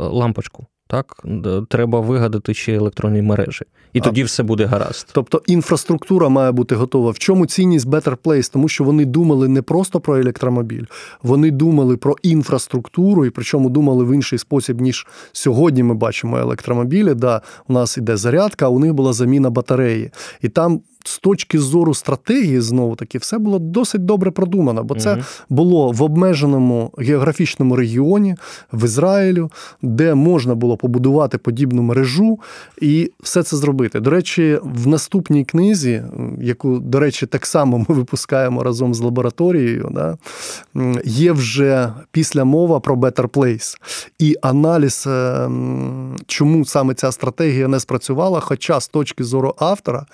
лампочку. 0.00 0.66
Так, 0.94 1.24
треба 1.68 2.00
вигадати 2.00 2.54
ще 2.54 2.74
електронні 2.74 3.22
мережі, 3.22 3.64
і 3.92 4.00
тоді 4.00 4.24
все 4.24 4.42
буде 4.42 4.64
гаразд. 4.64 5.10
Тобто 5.12 5.42
інфраструктура 5.46 6.28
має 6.28 6.52
бути 6.52 6.74
готова. 6.74 7.10
В 7.10 7.18
чому 7.18 7.46
цінність 7.46 7.86
Better 7.86 8.16
Place? 8.16 8.52
Тому 8.52 8.68
що 8.68 8.84
вони 8.84 9.04
думали 9.04 9.48
не 9.48 9.62
просто 9.62 10.00
про 10.00 10.18
електромобіль, 10.18 10.84
вони 11.22 11.50
думали 11.50 11.96
про 11.96 12.16
інфраструктуру, 12.22 13.26
і 13.26 13.30
причому 13.30 13.70
думали 13.70 14.04
в 14.04 14.14
інший 14.14 14.38
спосіб, 14.38 14.80
ніж 14.80 15.06
сьогодні 15.32 15.82
ми 15.82 15.94
бачимо 15.94 16.38
електромобілі. 16.38 17.14
Да, 17.14 17.42
у 17.68 17.72
нас 17.72 17.98
іде 17.98 18.16
зарядка, 18.16 18.66
а 18.66 18.68
у 18.68 18.78
них 18.78 18.94
була 18.94 19.12
заміна 19.12 19.50
батареї, 19.50 20.10
і 20.42 20.48
там 20.48 20.80
з 21.04 21.18
точки 21.18 21.58
зору 21.58 21.94
стратегії, 21.94 22.60
знову 22.60 22.96
таки, 22.96 23.18
все 23.18 23.38
було 23.38 23.58
досить 23.58 24.04
добре 24.04 24.30
продумано, 24.30 24.84
бо 24.84 24.94
це 24.94 25.24
було 25.48 25.90
в 25.90 26.02
обмеженому 26.02 26.90
географічному 26.98 27.76
регіоні 27.76 28.34
в 28.72 28.84
Ізраїлю, 28.84 29.50
де 29.82 30.14
можна 30.14 30.54
було 30.54 30.76
побудувати 30.76 31.38
подібну 31.38 31.82
мережу 31.82 32.38
і 32.80 33.10
все 33.22 33.42
це 33.42 33.56
зробити. 33.56 34.00
До 34.00 34.10
речі, 34.10 34.58
в 34.62 34.86
наступній 34.86 35.44
книзі, 35.44 36.02
яку, 36.40 36.78
до 36.78 37.00
речі, 37.00 37.26
так 37.26 37.46
само 37.46 37.78
ми 37.88 37.94
випускаємо 37.94 38.62
разом 38.62 38.94
з 38.94 39.00
лабораторією, 39.00 39.90
да, 39.92 40.18
є 41.04 41.32
вже 41.32 41.92
після 42.10 42.44
мова 42.44 42.80
про 42.80 42.96
Better 42.96 43.28
Place. 43.28 43.76
І 44.18 44.36
аналіз, 44.42 45.04
е, 45.06 45.48
чому 46.26 46.64
саме 46.64 46.94
ця 46.94 47.12
стратегія 47.12 47.68
не 47.68 47.80
спрацювала, 47.80 48.40
хоча 48.40 48.80
з 48.80 48.88
точки 48.88 49.24
зору 49.24 49.54
автора, 49.58 50.06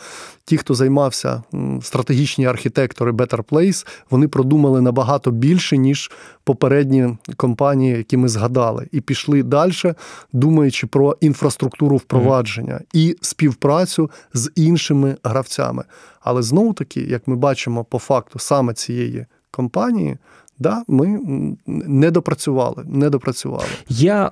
ті, 0.44 0.56
хто 0.56 0.74
займався 0.80 1.42
стратегічні 1.82 2.46
архітектори 2.46 3.12
Better 3.12 3.42
Place, 3.42 3.86
вони 4.10 4.28
продумали 4.28 4.80
набагато 4.80 5.30
більше, 5.30 5.76
ніж 5.76 6.10
попередні 6.44 7.16
компанії, 7.36 7.96
які 7.96 8.16
ми 8.16 8.28
згадали, 8.28 8.88
і 8.92 9.00
пішли 9.00 9.42
далі, 9.42 9.94
думаючи 10.32 10.86
про 10.86 11.16
інфраструктуру 11.20 11.96
впровадження 11.96 12.80
і 12.92 13.16
співпрацю 13.20 14.10
з 14.34 14.50
іншими 14.56 15.16
гравцями. 15.24 15.84
Але 16.20 16.42
знову 16.42 16.72
таки, 16.72 17.00
як 17.00 17.28
ми 17.28 17.36
бачимо 17.36 17.84
по 17.84 17.98
факту 17.98 18.38
саме 18.38 18.74
цієї 18.74 19.26
компанії, 19.50 20.16
Да, 20.60 20.82
ми 20.88 21.20
не 21.66 22.10
допрацювали. 22.10 22.84
Не 22.86 23.10
допрацювали. 23.10 23.64
Я 23.88 24.30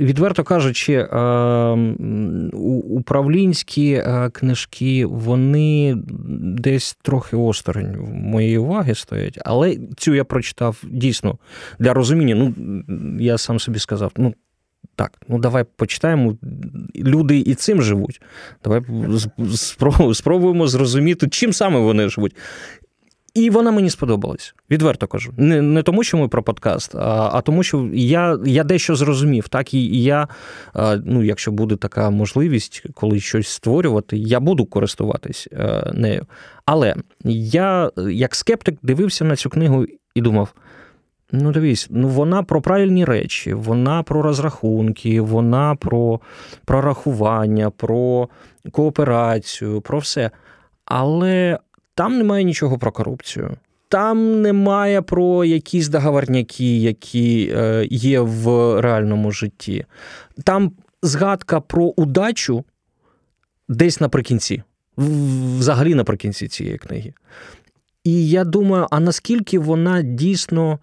відверто 0.00 0.44
кажучи, 0.44 1.02
управлінські 2.88 4.02
книжки 4.32 5.06
вони 5.06 5.96
десь 6.58 6.98
трохи 7.02 7.36
осторонь 7.36 7.96
моєї 8.10 8.58
уваги 8.58 8.94
стоять, 8.94 9.38
але 9.44 9.78
цю 9.96 10.14
я 10.14 10.24
прочитав 10.24 10.82
дійсно 10.90 11.38
для 11.78 11.94
розуміння. 11.94 12.34
Ну 12.34 12.54
я 13.20 13.38
сам 13.38 13.60
собі 13.60 13.78
сказав, 13.78 14.12
ну. 14.16 14.34
Так, 14.96 15.12
ну 15.28 15.38
давай 15.38 15.64
почитаємо. 15.76 16.36
Люди 16.96 17.38
і 17.38 17.54
цим 17.54 17.82
живуть. 17.82 18.22
Давай 18.64 18.82
спробуємо 20.12 20.66
зрозуміти, 20.66 21.28
чим 21.28 21.52
саме 21.52 21.80
вони 21.80 22.08
живуть. 22.08 22.36
І 23.38 23.50
вона 23.50 23.70
мені 23.70 23.90
сподобалась. 23.90 24.54
Відверто 24.70 25.06
кажу. 25.06 25.32
Не 25.36 25.62
не 25.62 25.82
тому, 25.82 26.02
що 26.02 26.18
ми 26.18 26.28
про 26.28 26.42
подкаст, 26.42 26.94
а 26.94 27.30
а 27.32 27.40
тому, 27.40 27.62
що 27.62 27.90
я 27.92 28.38
я 28.44 28.64
дещо 28.64 28.96
зрозумів. 28.96 29.48
Так, 29.48 29.74
і 29.74 30.02
я, 30.02 30.28
ну, 31.04 31.22
якщо 31.22 31.52
буде 31.52 31.76
така 31.76 32.10
можливість, 32.10 32.82
коли 32.94 33.20
щось 33.20 33.48
створювати, 33.48 34.16
я 34.16 34.40
буду 34.40 34.66
користуватись 34.66 35.48
е, 35.52 35.92
нею. 35.94 36.26
Але 36.64 36.94
я, 37.24 37.90
як 38.10 38.34
скептик, 38.34 38.78
дивився 38.82 39.24
на 39.24 39.36
цю 39.36 39.50
книгу 39.50 39.86
і 40.14 40.20
думав: 40.20 40.54
ну, 41.32 41.52
дивись, 41.52 41.86
ну 41.90 42.08
вона 42.08 42.42
про 42.42 42.62
правильні 42.62 43.04
речі, 43.04 43.54
вона 43.54 44.02
про 44.02 44.22
розрахунки, 44.22 45.20
вона 45.20 45.74
про 45.74 46.20
прорахування, 46.64 47.70
про 47.70 48.28
кооперацію, 48.72 49.80
про 49.80 49.98
все. 49.98 50.30
Але 50.84 51.58
там 51.98 52.18
немає 52.18 52.44
нічого 52.44 52.78
про 52.78 52.92
корупцію. 52.92 53.56
Там 53.88 54.42
немає 54.42 55.02
про 55.02 55.44
якісь 55.44 55.88
договорняки, 55.88 56.78
які 56.78 57.52
е, 57.56 57.86
є 57.90 58.20
в 58.20 58.46
реальному 58.80 59.30
житті. 59.30 59.84
Там 60.44 60.72
згадка 61.02 61.60
про 61.60 61.84
удачу 61.84 62.64
десь 63.68 64.00
наприкінці, 64.00 64.62
взагалі 65.58 65.94
наприкінці 65.94 66.48
цієї 66.48 66.78
книги. 66.78 67.12
І 68.04 68.28
я 68.28 68.44
думаю, 68.44 68.86
а 68.90 69.00
наскільки 69.00 69.58
вона 69.58 70.02
дійсно 70.02 70.78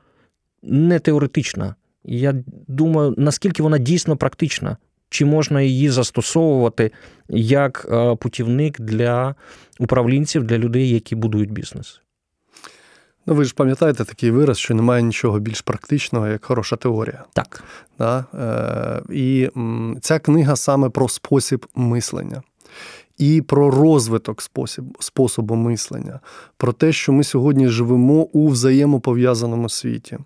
не 0.64 1.00
теоретична? 1.00 1.76
Я 2.04 2.36
думаю, 2.68 3.14
наскільки 3.18 3.64
вона 3.64 3.78
дійсно 3.78 4.18
практична 4.18 4.78
чи 5.10 5.26
можна 5.26 5.62
її 5.62 5.90
застосовувати 5.90 6.92
як 7.30 7.88
е, 7.92 8.16
путівник 8.16 8.82
для 8.82 9.36
управлінців, 9.80 10.44
для 10.44 10.58
людей, 10.58 10.90
які 10.90 11.16
будують 11.16 11.52
бізнес? 11.52 12.02
Ну, 13.26 13.36
ви 13.36 13.46
ж 13.46 13.54
пам'ятаєте 13.56 14.06
такий 14.06 14.32
вираз, 14.32 14.58
що 14.58 14.76
немає 14.76 15.04
нічого 15.04 15.40
більш 15.40 15.62
практичного, 15.62 16.28
як 16.28 16.46
хороша 16.46 16.76
теорія. 16.76 17.24
Так. 17.34 17.64
Да? 18.00 18.26
Е, 18.34 19.14
І 19.14 19.50
ця 20.02 20.20
книга 20.20 20.56
саме 20.56 20.90
про 20.90 21.10
спосіб 21.10 21.66
мислення. 21.76 22.42
І 23.18 23.42
про 23.42 23.72
розвиток 23.72 24.42
спосіб, 24.42 24.86
способу 25.00 25.56
мислення, 25.56 26.20
про 26.58 26.74
те, 26.74 26.92
що 26.92 27.14
ми 27.14 27.24
сьогодні 27.24 27.68
живемо 27.68 28.14
у 28.14 28.48
взаємопов'язаному 28.48 29.70
світі. 29.70 30.18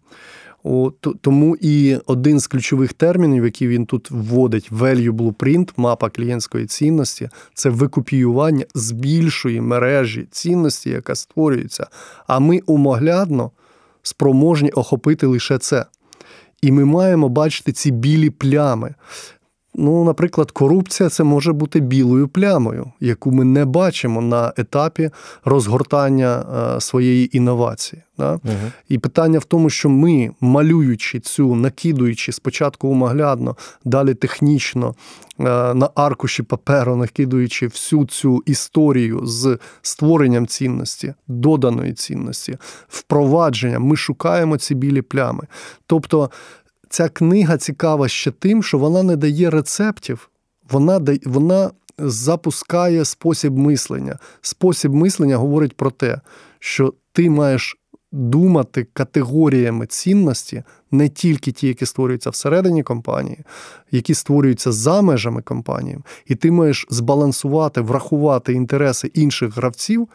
Тому 1.22 1.58
і 1.62 1.98
один 2.06 2.40
з 2.40 2.48
ключових 2.48 2.94
термінів, 2.94 3.46
який 3.46 3.68
він 3.68 3.86
тут 3.86 4.12
вводить, 4.12 4.72
value 4.72 5.12
blueprint, 5.12 5.70
мапа 5.78 6.10
клієнтської 6.10 6.66
цінності, 6.66 7.30
це 7.54 7.70
викопіювання 7.70 8.66
з 8.76 8.92
більшої 8.92 9.62
мережі 9.62 10.28
цінності, 10.32 10.90
яка 10.90 11.16
створюється. 11.16 11.88
А 12.28 12.40
ми 12.40 12.60
умоглядно 12.66 13.52
спроможні 14.04 14.70
охопити 14.70 15.28
лише 15.28 15.58
це. 15.58 15.86
І 16.62 16.72
ми 16.72 16.86
маємо 16.86 17.30
бачити 17.30 17.72
ці 17.72 17.92
білі 17.92 18.30
плями. 18.30 18.96
Ну, 19.76 20.04
наприклад, 20.04 20.52
корупція 20.52 21.10
це 21.10 21.24
може 21.24 21.54
бути 21.54 21.80
білою 21.80 22.28
плямою, 22.28 22.92
яку 23.00 23.32
ми 23.32 23.46
не 23.46 23.66
бачимо 23.66 24.22
на 24.22 24.54
етапі 24.58 25.10
розгортання 25.46 26.46
е, 26.78 26.82
своєї 26.82 27.38
інновації. 27.38 28.02
Да? 28.18 28.32
Угу. 28.32 28.72
І 28.90 28.98
питання 28.98 29.40
в 29.40 29.46
тому, 29.46 29.70
що 29.70 29.90
ми, 29.90 30.32
малюючи 30.42 31.20
цю, 31.20 31.56
накидуючи 31.56 32.32
спочатку 32.32 32.88
умоглядно, 32.88 33.56
далі 33.86 34.14
технічно 34.14 34.96
е, 35.40 35.44
на 35.74 35.90
аркуші 35.96 36.44
паперу, 36.44 36.96
накидуючи 36.96 37.68
всю 37.68 38.06
цю 38.06 38.44
історію 38.46 39.22
з 39.26 39.58
створенням 39.82 40.48
цінності, 40.48 41.14
доданої 41.28 41.94
цінності, 41.94 42.58
впровадженням, 42.88 43.84
ми 43.84 43.96
шукаємо 43.96 44.58
ці 44.58 44.76
білі 44.76 45.02
плями. 45.02 45.48
Тобто 45.88 46.30
ця 46.90 47.10
книга 47.10 47.58
цікава 47.58 48.08
ще 48.08 48.32
тим, 48.32 48.64
що 48.64 48.78
вона 48.78 49.04
не 49.04 49.16
дає 49.16 49.50
рецептів, 49.50 50.30
вона 50.70 51.02
вона 51.26 51.72
запускає 51.98 53.06
спосіб 53.06 53.58
мислення. 53.58 54.18
Спосіб 54.42 54.94
мислення 54.94 55.38
говорить 55.38 55.78
про 55.78 55.92
те, 55.92 56.22
що 56.60 56.94
ти 57.12 57.30
маєш 57.30 57.78
думати 58.12 58.88
категоріями 58.94 59.86
цінності, 59.86 60.64
не 60.92 61.10
тільки 61.10 61.52
ті, 61.52 61.68
які 61.68 61.86
створюються 61.86 62.30
всередині 62.30 62.84
компанії, 62.84 63.40
які 63.92 64.14
створюються 64.14 64.72
за 64.72 65.02
межами 65.02 65.42
компанії, 65.42 65.98
і 66.26 66.36
ти 66.36 66.52
маєш 66.52 66.88
збалансувати, 66.90 67.82
врахувати 67.82 68.54
інтереси 68.54 69.12
інших 69.14 69.58
гравців 69.58 70.08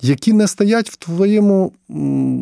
які 0.00 0.32
не 0.32 0.46
стоять 0.46 0.90
в 0.90 0.96
твоєму 0.96 1.72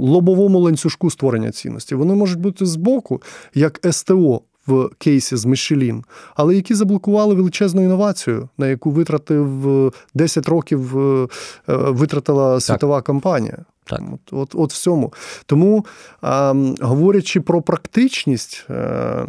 лобовому 0.00 0.58
ланцюжку 0.58 1.10
створення 1.10 1.50
цінності. 1.50 1.94
Вони 1.94 2.14
можуть 2.14 2.40
бути 2.40 2.66
збоку, 2.66 3.22
як 3.54 3.80
СТО. 3.90 4.40
В 4.66 4.90
кейсі 4.98 5.36
з 5.36 5.44
Мішелін, 5.44 6.04
але 6.34 6.54
які 6.56 6.74
заблокували 6.74 7.34
величезну 7.34 7.82
інновацію, 7.82 8.48
на 8.58 8.68
яку 8.68 8.90
витратив 8.90 9.92
10 10.14 10.48
років 10.48 10.98
е, 10.98 11.28
е, 11.68 11.76
витратила 11.76 12.60
світова 12.60 12.96
так. 12.96 13.04
компанія. 13.04 13.58
Так. 13.84 14.02
От, 14.12 14.32
от 14.32 14.54
от 14.54 14.72
всьому. 14.72 15.12
Тому, 15.46 15.86
а, 16.20 16.54
говорячи 16.80 17.40
про 17.40 17.62
практичність, 17.62 18.66
е, 18.70 19.26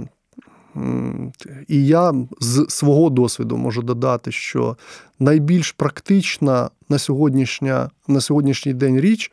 і 1.68 1.86
я 1.86 2.14
з 2.40 2.66
свого 2.70 3.10
досвіду 3.10 3.58
можу 3.58 3.82
додати, 3.82 4.32
що 4.32 4.78
найбільш 5.20 5.72
практична 5.72 6.70
на 6.90 7.00
сьогоднішня, 7.00 7.90
на 8.08 8.22
сьогоднішній 8.22 8.74
день 8.74 9.00
річ 9.00 9.32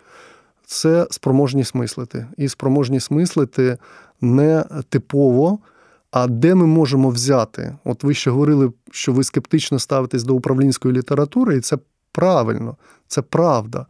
це 0.66 1.06
спроможність 1.10 1.74
мислити. 1.74 2.26
І 2.36 2.48
спроможність 2.48 3.10
мислити 3.10 3.78
не 4.20 4.64
типово. 4.88 5.58
А 6.10 6.26
де 6.26 6.54
ми 6.54 6.66
можемо 6.66 7.08
взяти? 7.08 7.76
От 7.84 8.04
ви 8.04 8.14
ще 8.14 8.30
говорили, 8.30 8.72
що 8.90 9.12
ви 9.12 9.24
скептично 9.24 9.78
ставитесь 9.78 10.24
до 10.24 10.34
управлінської 10.34 10.94
літератури, 10.94 11.56
і 11.56 11.60
це 11.60 11.78
правильно, 12.12 12.76
це 13.08 13.22
правда. 13.22 13.86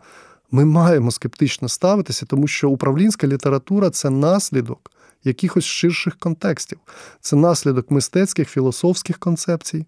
Ми 0.50 0.64
маємо 0.64 1.10
скептично 1.10 1.68
ставитися, 1.68 2.26
тому 2.26 2.46
що 2.46 2.70
управлінська 2.70 3.26
література 3.26 3.90
це 3.90 4.10
наслідок 4.10 4.90
якихось 5.24 5.64
ширших 5.64 6.16
контекстів. 6.16 6.78
Це 7.20 7.36
наслідок 7.36 7.90
мистецьких 7.90 8.48
філософських 8.48 9.18
концепцій, 9.18 9.86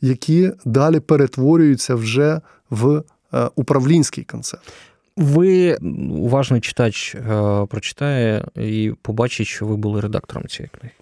які 0.00 0.52
далі 0.64 1.00
перетворюються 1.00 1.94
вже 1.94 2.40
в 2.70 3.02
е, 3.34 3.50
управлінський 3.54 4.24
концепт. 4.24 4.72
Ви 5.16 5.76
уважний 6.10 6.60
читач 6.60 7.14
е, 7.14 7.20
прочитає 7.66 8.44
і 8.56 8.92
побачить, 9.02 9.46
що 9.46 9.66
ви 9.66 9.76
були 9.76 10.00
редактором 10.00 10.48
цієї 10.48 10.70
книги. 10.78 10.94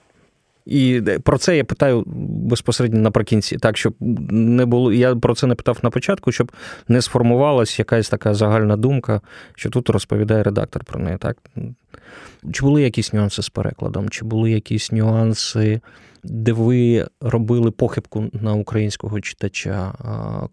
І 0.67 1.03
про 1.23 1.39
це 1.39 1.57
я 1.57 1.65
питаю 1.65 2.05
безпосередньо 2.49 3.01
наприкінці, 3.01 3.57
так 3.57 3.77
щоб 3.77 3.95
не 4.31 4.67
було. 4.67 4.93
Я 4.93 5.17
про 5.17 5.35
це 5.35 5.47
не 5.47 5.55
питав 5.55 5.79
на 5.83 5.91
початку, 5.91 6.33
щоб 6.33 6.53
не 6.89 7.03
сформувалась 7.03 7.79
якась 7.79 8.09
така 8.09 8.35
загальна 8.35 8.77
думка, 8.77 9.21
що 9.55 9.71
тут 9.71 9.91
розповідає 9.91 10.43
редактор 10.43 10.85
про 10.85 11.01
неї. 11.01 11.19
Так 11.19 11.37
чи 12.53 12.63
були 12.63 12.83
якісь 12.83 13.13
нюанси 13.13 13.43
з 13.43 13.49
перекладом, 13.49 14.09
чи 14.09 14.25
були 14.25 14.51
якісь 14.51 14.93
нюанси, 14.93 15.81
де 16.25 16.53
ви 16.53 17.07
робили 17.21 17.71
похибку 17.71 18.25
на 18.33 18.55
українського 18.55 19.21
читача, 19.21 19.93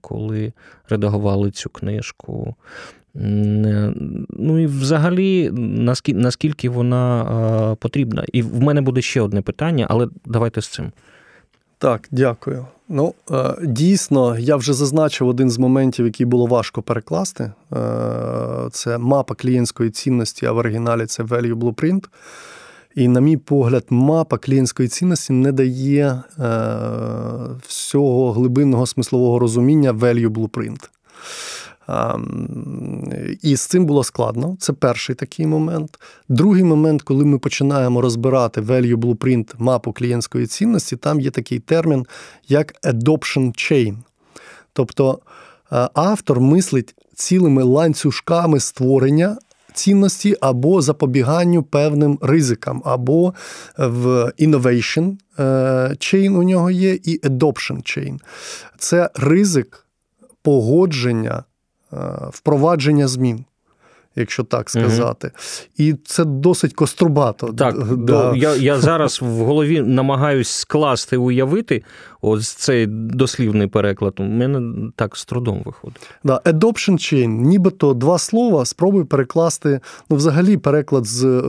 коли 0.01 0.53
редагували 0.89 1.51
цю 1.51 1.69
книжку? 1.69 2.55
Ну 3.13 4.59
і 4.59 4.65
взагалі, 4.65 5.51
наскільки 6.07 6.69
вона 6.69 7.75
потрібна? 7.79 8.25
І 8.33 8.41
в 8.41 8.61
мене 8.61 8.81
буде 8.81 9.01
ще 9.01 9.21
одне 9.21 9.41
питання, 9.41 9.87
але 9.89 10.07
давайте 10.25 10.61
з 10.61 10.67
цим. 10.67 10.91
Так, 11.85 12.07
дякую. 12.11 12.65
Ну, 12.89 13.13
е, 13.31 13.55
дійсно, 13.63 14.39
я 14.39 14.55
вже 14.55 14.73
зазначив 14.73 15.27
один 15.27 15.49
з 15.49 15.57
моментів, 15.57 16.05
який 16.05 16.25
було 16.25 16.45
важко 16.45 16.81
перекласти. 16.81 17.43
Е, 17.43 17.77
це 18.71 18.97
мапа 18.97 19.35
клієнтської 19.35 19.89
цінності, 19.89 20.45
а 20.45 20.51
в 20.51 20.57
оригіналі 20.57 21.05
це 21.05 21.23
Value 21.23 21.55
Blueprint. 21.55 22.03
І, 22.95 23.07
на 23.07 23.21
мій 23.21 23.37
погляд, 23.37 23.85
мапа 23.89 24.37
клієнтської 24.37 24.89
цінності 24.89 25.33
не 25.33 25.51
дає 25.51 26.05
е, 26.05 26.21
всього 27.67 28.31
глибинного 28.31 28.85
смислового 28.85 29.39
розуміння 29.39 29.93
Value 29.93 30.29
Blueprint. 30.29 30.89
І 33.41 33.55
з 33.55 33.61
цим 33.61 33.85
було 33.85 34.03
складно. 34.03 34.57
Це 34.59 34.73
перший 34.73 35.15
такий 35.15 35.47
момент. 35.47 35.99
Другий 36.29 36.63
момент, 36.63 37.01
коли 37.01 37.25
ми 37.25 37.39
починаємо 37.39 38.01
розбирати 38.01 38.61
value 38.61 38.95
blueprint, 38.95 39.53
мапу 39.57 39.93
клієнтської 39.93 40.47
цінності, 40.47 40.95
там 40.95 41.19
є 41.19 41.31
такий 41.31 41.59
термін, 41.59 42.05
як 42.47 42.81
adoption 42.83 43.47
chain. 43.47 43.95
Тобто 44.73 45.19
е, 45.71 45.89
автор 45.93 46.39
мислить 46.39 46.95
цілими 47.13 47.63
ланцюжками 47.63 48.59
створення. 48.59 49.37
Цінності 49.73 50.35
або 50.41 50.81
запобіганню 50.81 51.63
певним 51.63 52.19
ризикам, 52.21 52.81
або 52.85 53.33
в 53.77 54.31
innovation 54.39 55.17
е, 55.39 55.43
chain 55.89 56.37
у 56.37 56.43
нього 56.43 56.71
є, 56.71 56.93
і 56.93 57.19
adoption 57.19 57.77
chain. 57.77 58.19
Це 58.77 59.09
ризик 59.15 59.85
погодження 60.41 61.43
впровадження 62.31 63.07
змін. 63.07 63.45
Якщо 64.15 64.43
так 64.43 64.69
сказати, 64.69 65.27
mm 65.27 65.67
і 65.77 65.93
це 66.05 66.25
досить 66.25 66.73
кострубато. 66.73 67.47
Так, 67.47 67.95
да. 67.97 68.33
я 68.35 68.55
я 68.55 68.79
зараз 68.79 69.21
в 69.21 69.25
голові 69.25 69.81
намагаюсь 69.81 70.49
скласти, 70.49 71.17
уявити 71.17 71.83
ось 72.21 72.49
цей 72.49 72.85
дослівний 72.87 73.67
переклад. 73.67 74.13
У 74.17 74.23
мене 74.23 74.89
так 74.95 75.17
з 75.17 75.25
трудом 75.25 75.61
виходить. 75.65 76.09
Да, 76.23 76.41
Adoption 76.45 76.91
chain, 76.91 77.27
нібито 77.27 77.93
два 77.93 78.17
слова. 78.17 78.65
Спробуй 78.65 79.03
перекласти. 79.03 79.79
Ну, 80.09 80.15
взагалі, 80.15 80.57
переклад 80.57 81.05
з 81.05 81.43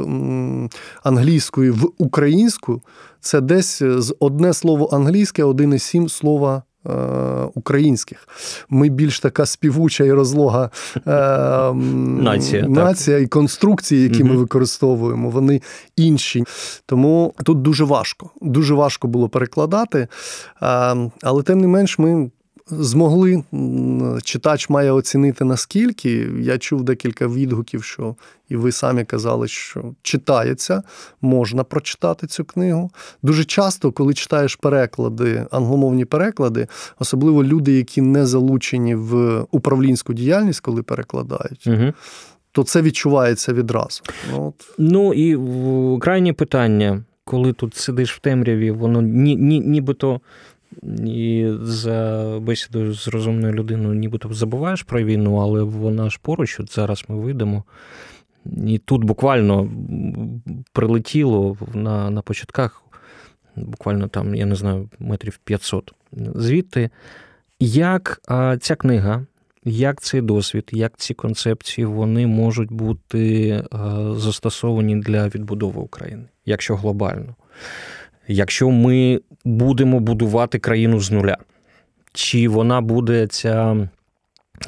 англійської 1.02 1.70
в 1.70 1.92
українську 1.98 2.82
це 3.20 3.40
десь 3.40 3.82
з 3.82 4.14
одне 4.20 4.52
слово 4.52 4.88
англійське, 4.92 5.44
один 5.44 5.74
і 5.74 5.78
сім 5.78 6.08
слова 6.08 6.62
Е, 6.75 6.75
українських. 7.54 8.28
Ми 8.68 8.88
більш 8.88 9.20
така 9.20 9.46
співуча 9.46 10.04
і 10.04 10.12
розлога 10.12 10.70
е, 11.06 11.72
нація 12.22 12.68
нація 12.68 13.18
і 13.18 13.26
конструкції, 13.26 14.02
які 14.02 14.24
ми 14.24 14.36
використовуємо, 14.36 15.30
вони 15.30 15.60
інші. 15.96 16.44
Тому 16.86 17.34
тут 17.44 17.62
дуже 17.62 17.84
важко. 17.84 18.30
Дуже 18.42 18.74
важко 18.74 19.08
було 19.08 19.28
перекладати. 19.28 19.98
Е, 19.98 20.08
але 21.22 21.42
тим 21.42 21.60
не 21.60 21.66
менш, 21.66 21.98
ми 21.98 22.30
змогли. 22.70 23.44
Читач 24.22 24.68
має 24.68 24.90
оцінити 24.90 25.44
наскільки. 25.44 26.28
Я 26.40 26.58
чув 26.58 26.82
декілька 26.82 27.26
відгуків, 27.26 27.84
що 27.84 28.16
і 28.48 28.56
ви 28.56 28.72
самі 28.72 29.04
казали, 29.04 29.48
що 29.48 29.94
читається, 30.02 30.82
можна 31.20 31.64
прочитати 31.64 32.26
цю 32.26 32.44
книгу. 32.44 32.90
Дуже 33.22 33.44
часто, 33.44 33.92
коли 33.92 34.14
читаєш 34.14 34.56
переклади, 34.56 35.46
англомовні 35.50 36.04
переклади, 36.04 36.66
особливо 36.98 37.44
люди, 37.44 37.72
які 37.72 38.00
не 38.00 38.26
залучені 38.26 38.94
в 38.94 39.40
управлінську 39.50 40.14
діяльність, 40.14 40.60
коли 40.60 40.82
перекладають. 40.82 41.66
Угу. 41.66 41.92
то 42.52 42.64
це 42.64 42.82
відчувається 42.82 43.52
відразу. 43.52 44.02
Ну, 44.32 44.54
ну 44.78 45.14
і 45.14 45.38
крайнє 46.00 46.32
питання, 46.32 47.04
коли 47.24 47.52
тут 47.52 47.76
сидиш 47.76 48.14
в 48.14 48.18
темряві, 48.18 48.70
воно 48.70 49.02
ні, 49.02 49.36
ні, 49.36 49.60
нібито. 49.60 50.20
І 51.06 51.52
за 51.60 52.24
бесідою 52.42 52.94
з 52.94 53.08
розумною 53.08 53.52
людиною, 53.52 53.94
нібито 53.94 54.32
забуваєш 54.32 54.82
про 54.82 55.02
війну, 55.02 55.36
але 55.36 55.62
вона 55.62 56.10
ж 56.10 56.18
поруч, 56.22 56.60
от 56.60 56.74
зараз 56.74 57.04
ми 57.08 57.16
вийдемо. 57.16 57.64
І 58.66 58.78
тут 58.78 59.04
буквально 59.04 59.70
прилетіло 60.72 61.56
на 61.74 62.10
на 62.10 62.22
початках, 62.22 62.82
буквально 63.56 64.08
там, 64.08 64.34
я 64.34 64.46
не 64.46 64.54
знаю, 64.54 64.90
метрів 64.98 65.38
500 65.44 65.92
звідти. 66.34 66.90
Як 67.60 68.20
ця 68.60 68.76
книга, 68.76 69.26
як 69.64 70.00
цей 70.00 70.20
досвід, 70.20 70.70
як 70.72 70.96
ці 70.96 71.14
концепції 71.14 71.84
вони 71.84 72.26
можуть 72.26 72.72
бути 72.72 73.64
застосовані 74.16 74.96
для 74.96 75.28
відбудови 75.28 75.80
України, 75.80 76.24
якщо 76.44 76.76
глобально? 76.76 77.34
Якщо 78.28 78.70
ми 78.70 79.20
будемо 79.46 80.00
будувати 80.00 80.58
країну 80.58 81.00
з 81.00 81.10
нуля, 81.10 81.36
чи 82.12 82.48
вона 82.48 82.80
буде 82.80 83.26
ця 83.26 83.88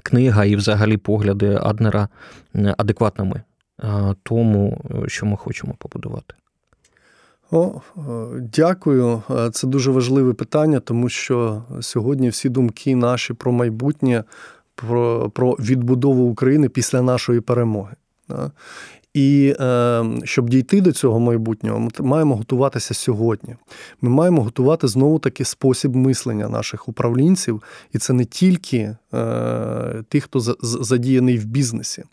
книга 0.03 0.45
і 0.45 0.57
взагалі 0.57 0.97
погляди 0.97 1.59
Аднера 1.62 2.09
адекватними 2.76 3.43
тому, 4.22 4.81
що 5.07 5.26
ми 5.26 5.37
хочемо 5.37 5.74
побудувати? 5.79 6.35
О, 7.51 7.81
Дякую. 8.41 9.22
Це 9.53 9.66
дуже 9.66 9.91
важливе 9.91 10.35
питання, 10.35 10.81
тому 10.81 11.09
що 11.09 11.62
сьогодні 11.81 12.29
всі 12.29 12.49
думки 12.49 12.97
наші 12.97 13.35
про 13.35 13.53
майбутнє, 13.53 14.24
про, 14.74 15.31
про 15.31 15.53
відбудову 15.53 16.31
України 16.31 16.68
після 16.68 17.03
нашої 17.03 17.41
перемоги. 17.41 17.95
І 19.19 19.55
е, 19.61 20.05
щоб 20.25 20.51
дійти 20.51 20.81
до 20.81 20.93
цього 20.93 21.21
майбутнього, 21.21 21.79
ми 21.79 21.91
маємо 22.01 22.37
готуватися 22.37 22.95
сьогодні. 22.95 23.57
Ми 24.03 24.11
маємо 24.11 24.43
готувати 24.43 24.89
знову 24.89 25.19
таки 25.19 25.45
спосіб 25.45 25.97
мислення 25.97 26.49
наших 26.49 26.89
управлінців, 26.89 27.62
і 27.93 27.99
це 27.99 28.12
не 28.12 28.25
тільки 28.25 28.97
е, 29.14 30.05
ті, 30.09 30.21
хто 30.21 30.41
задіяний 30.62 31.39
в 31.39 31.45
бізнесі, 31.45 32.05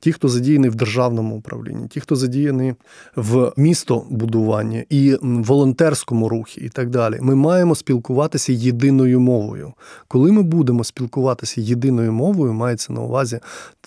ті, 0.00 0.12
хто 0.12 0.28
задіяний 0.28 0.70
в 0.70 0.74
державному 0.74 1.36
управлінні, 1.36 1.88
ті, 1.88 2.00
хто 2.00 2.16
задіяний 2.16 2.74
в 3.16 3.52
містобудуванні 3.56 4.84
і 4.90 5.16
волонтерському 5.22 6.28
рухі, 6.28 6.60
і 6.60 6.68
так 6.68 6.90
далі. 6.90 7.18
Ми 7.20 7.34
маємо 7.34 7.74
спілкуватися 7.74 8.52
єдиною 8.52 9.20
мовою. 9.20 9.72
Коли 10.08 10.32
ми 10.32 10.42
будемо 10.42 10.84
спілкуватися 10.84 11.60
єдиною 11.60 12.12
мовою, 12.12 12.52
мається 12.52 12.92
на 12.92 13.00
увазі 13.00 13.40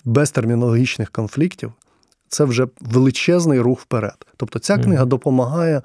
без 0.04 0.30
термінологічних 0.30 1.10
конфліктів 1.10 1.72
це 2.34 2.44
вже 2.44 2.66
величезний 2.80 3.60
рух 3.60 3.80
вперед. 3.80 4.26
Тобто 4.36 4.58
ця 4.58 4.78
книга 4.78 5.04
допомагає 5.04 5.82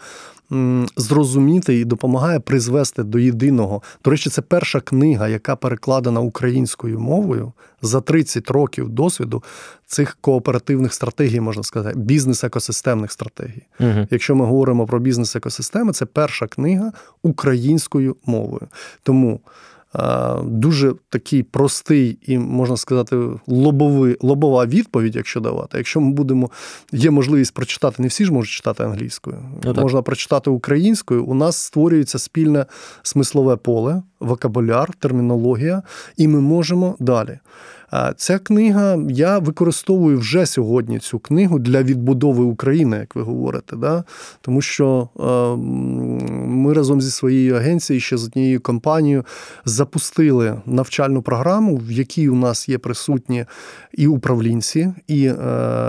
зрозуміти 0.96 1.80
і 1.80 1.86
допомагає 1.86 2.40
призвести 2.40 3.04
до 3.04 3.20
єдиного. 3.20 3.82
До 4.04 4.12
речі, 4.12 4.30
це 4.30 4.42
перша 4.42 4.80
книга, 4.80 5.28
яка 5.28 5.56
перекладена 5.56 6.20
українською 6.20 7.00
мовою 7.00 7.54
за 7.82 8.02
30 8.02 8.52
років 8.52 8.90
досвіду 8.90 9.44
цих 9.86 10.18
кооперативних 10.22 10.94
стратегій, 10.94 11.40
можна 11.40 11.64
сказати, 11.64 12.00
бізнес-екосистемних 12.00 13.12
стратегій. 13.12 13.66
Угу. 13.80 14.08
Якщо 14.10 14.36
ми 14.36 14.46
говоримо 14.46 14.86
про 14.86 15.00
бізнес-екосистеми, 15.00 15.94
це 15.94 16.06
перша 16.06 16.48
книга 16.48 16.92
українською 17.24 18.16
мовою. 18.26 18.68
Тому 19.04 19.40
дуже 20.44 20.94
такий 21.10 21.44
простий 21.44 22.18
і, 22.22 22.38
можна 22.38 22.78
сказати, 22.78 23.18
лобовий, 23.48 24.18
лобова 24.22 24.66
відповідь, 24.66 25.16
якщо 25.16 25.40
давати. 25.40 25.78
Якщо 25.78 26.02
ми 26.02 26.12
будемо, 26.12 26.50
є 26.92 27.12
можливість 27.12 27.54
прочитати, 27.54 28.02
не 28.02 28.08
всі 28.08 28.26
ж 28.26 28.34
можуть 28.34 28.52
читати 28.52 28.84
англійською, 28.84 29.38
ну, 29.64 29.74
можна 29.74 30.02
прочитати 30.02 30.50
українською. 30.50 31.26
У 31.26 31.34
нас 31.34 31.58
створюється 31.58 32.20
спільне 32.20 32.66
смислове 33.04 33.56
поле, 33.56 34.04
вокабуляр, 34.20 34.94
термінологія, 35.00 35.84
і 36.18 36.28
ми 36.28 36.42
можемо 36.42 36.96
далі. 37.00 37.40
Ця 38.18 38.40
книга, 38.40 38.98
я 39.10 39.40
використовую 39.40 40.20
вже 40.20 40.46
сьогодні 40.46 41.00
цю 41.00 41.20
книгу 41.20 41.60
для 41.60 41.84
відбудови 41.84 42.44
України, 42.44 42.98
як 42.98 43.16
ви 43.16 43.22
говорите. 43.22 43.76
Да? 43.76 44.04
Тому 44.42 44.62
що 44.62 45.10
ми 46.48 46.74
разом 46.74 47.02
зі 47.02 47.12
своєю 47.12 47.56
агенцією, 47.56 48.02
ще 48.02 48.18
з 48.18 48.26
однією 48.26 48.62
компанією, 48.62 49.26
запустили 49.66 50.62
навчальну 50.66 51.22
програму, 51.22 51.78
в 51.78 51.92
якій 51.92 52.30
у 52.30 52.36
нас 52.36 52.70
є 52.70 52.78
присутні 52.78 53.46
і 53.94 54.08
управлінці, 54.08 54.94
і 55.08 55.26
е, 55.26 55.36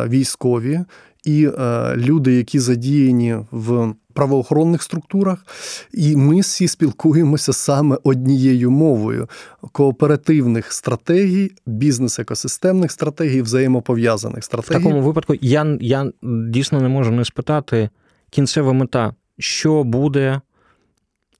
військові, 0.09 0.81
і 1.25 1.47
е, 1.47 1.95
люди, 1.97 2.35
які 2.35 2.59
задіяні 2.59 3.37
в 3.51 3.95
правоохоронних 4.13 4.83
структурах, 4.83 5.47
і 5.93 6.17
ми 6.17 6.41
всі 6.41 6.69
спілкуємося 6.69 7.53
саме 7.53 7.99
однією 8.03 8.71
мовою 8.71 9.29
кооперативних 9.73 10.73
стратегій, 10.73 11.51
бізнес-екосистемних 11.67 12.93
стратегій, 12.93 13.43
взаємопов'язаних 13.43 14.45
стратегій. 14.45 14.79
В 14.79 14.83
такому 14.83 15.03
випадку 15.03 15.35
я, 15.41 15.79
я 15.81 16.13
дійсно 16.23 16.81
не 16.81 16.89
можу 16.89 17.11
не 17.11 17.25
спитати 17.25 17.91
кінцева 18.31 18.73
мета, 18.73 19.15
що 19.39 19.85
буде. 19.85 20.41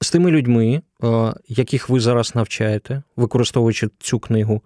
З 0.03 0.11
тими 0.11 0.31
людьми, 0.31 0.81
е, 1.03 1.33
яких 1.47 1.89
ви 1.89 1.99
зараз 1.99 2.35
навчаєте, 2.35 3.03
використовуючи 3.15 3.89
цю 3.99 4.19
книгу, 4.19 4.61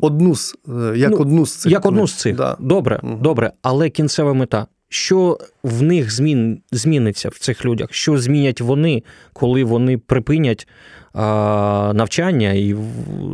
Одну 0.00 0.34
з 0.34 0.56
е, 0.68 0.92
як 0.96 1.10
ну, 1.10 1.16
одну 1.16 1.46
з 1.46 1.54
цих. 1.54 1.72
Як 1.72 1.86
одну 1.86 2.06
з 2.06 2.14
цих. 2.14 2.36
Да. 2.36 2.56
Добре, 2.60 3.00
угу. 3.02 3.18
добре. 3.22 3.52
Але 3.62 3.90
кінцева 3.90 4.34
мета. 4.34 4.66
Що 4.88 5.38
в 5.62 5.82
них 5.82 6.12
змін, 6.12 6.62
зміниться 6.72 7.28
в 7.28 7.38
цих 7.38 7.64
людях? 7.64 7.92
Що 7.92 8.18
змінять 8.18 8.60
вони, 8.60 9.02
коли 9.32 9.64
вони 9.64 9.98
припинять 9.98 10.68
а, 11.12 11.92
навчання 11.94 12.52
і 12.52 12.76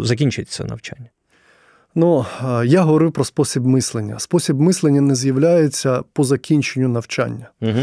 закінчиться 0.00 0.64
навчання? 0.64 1.06
Ну, 1.94 2.26
я 2.64 2.82
говорив 2.82 3.12
про 3.12 3.24
спосіб 3.24 3.66
мислення. 3.66 4.18
Спосіб 4.18 4.60
мислення 4.60 5.00
не 5.00 5.14
з'являється 5.14 6.02
по 6.12 6.24
закінченню 6.24 6.88
навчання. 6.88 7.50
Угу. 7.60 7.80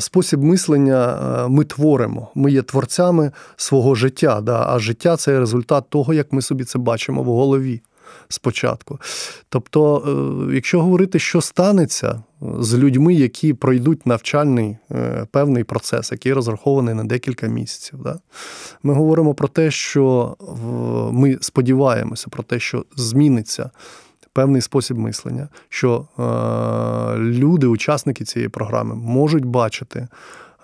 Спосіб 0.00 0.42
мислення 0.42 1.18
ми 1.48 1.64
творимо. 1.64 2.30
Ми 2.34 2.52
є 2.52 2.62
творцями 2.62 3.32
свого 3.56 3.94
життя. 3.94 4.40
Да? 4.40 4.66
А 4.68 4.78
життя 4.78 5.16
це 5.16 5.38
результат 5.38 5.84
того, 5.88 6.14
як 6.14 6.32
ми 6.32 6.42
собі 6.42 6.64
це 6.64 6.78
бачимо 6.78 7.22
в 7.22 7.26
голові 7.26 7.82
спочатку. 8.28 8.98
Тобто, 9.48 10.02
е, 10.50 10.54
якщо 10.54 10.82
говорити, 10.82 11.18
що 11.18 11.40
станеться 11.40 12.22
з 12.58 12.74
людьми, 12.74 13.14
які 13.14 13.54
пройдуть 13.54 14.06
навчальний 14.06 14.76
е, 14.90 15.26
певний 15.30 15.64
процес, 15.64 16.12
який 16.12 16.32
розрахований 16.32 16.94
на 16.94 17.04
декілька 17.04 17.46
місяців, 17.46 17.98
да? 18.02 18.18
ми 18.82 18.94
говоримо 18.94 19.34
про 19.34 19.48
те, 19.48 19.70
що 19.70 20.36
ми 21.12 21.38
сподіваємося 21.40 22.26
про 22.30 22.42
те, 22.42 22.58
що 22.58 22.84
зміниться. 22.96 23.70
Певний 24.32 24.62
спосіб 24.62 24.98
мислення, 24.98 25.48
що 25.68 26.06
е, 26.18 26.22
люди, 27.18 27.66
учасники 27.66 28.24
цієї 28.24 28.48
програми, 28.48 28.94
можуть 28.94 29.44
бачити 29.44 30.08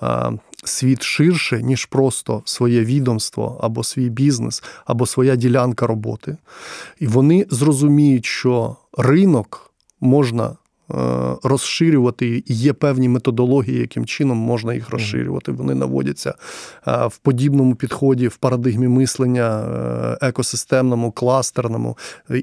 е, 0.02 0.32
світ 0.64 1.02
ширше, 1.02 1.62
ніж 1.62 1.84
просто 1.84 2.42
своє 2.44 2.84
відомство 2.84 3.60
або 3.62 3.84
свій 3.84 4.08
бізнес, 4.08 4.62
або 4.84 5.06
своя 5.06 5.36
ділянка 5.36 5.86
роботи. 5.86 6.36
І 6.98 7.06
вони 7.06 7.46
зрозуміють, 7.50 8.26
що 8.26 8.76
ринок 8.98 9.72
можна. 10.00 10.56
Е, 10.94 11.36
розширювати 11.42 12.44
і 12.46 12.54
є 12.54 12.72
певні 12.72 13.08
методології, 13.08 13.78
яким 13.78 14.06
чином 14.06 14.38
можна 14.38 14.74
їх 14.74 14.90
розширювати. 14.90 15.52
Вони 15.52 15.74
наводяться 15.74 16.34
е, 16.88 17.06
в 17.06 17.18
подібному 17.18 17.74
підході, 17.74 18.28
в 18.28 18.36
парадигмі 18.36 18.88
мислення, 18.88 19.60
е, 19.60 20.26
екосистемному, 20.26 21.12
кластерному, 21.12 21.98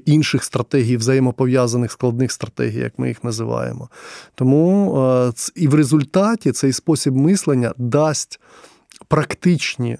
інших 0.06 0.44
стратегій, 0.44 0.96
взаємопов'язаних 0.96 1.92
складних 1.92 2.32
стратегій, 2.32 2.78
як 2.78 2.98
ми 2.98 3.08
їх 3.08 3.24
називаємо. 3.24 3.88
Тому 4.34 5.32
і 5.54 5.68
в 5.68 5.74
результаті 5.74 6.52
цей 6.52 6.72
спосіб 6.72 7.16
мислення 7.16 7.74
дасть 7.76 8.40
практичні 9.08 9.98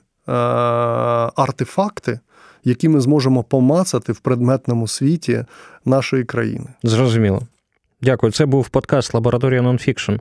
артефакти. 1.37 2.21
Які 2.65 2.89
ми 2.89 3.01
зможемо 3.01 3.43
помацати 3.43 4.13
в 4.13 4.19
предметному 4.19 4.89
світі 4.89 5.45
нашої 5.85 6.25
країни, 6.25 6.67
зрозуміло. 6.83 7.43
Дякую. 8.03 8.33
Це 8.33 8.47
був 8.47 8.69
подкаст 8.69 9.15
Лабораторія 9.15 9.63
Нонфікшн. 9.63 10.13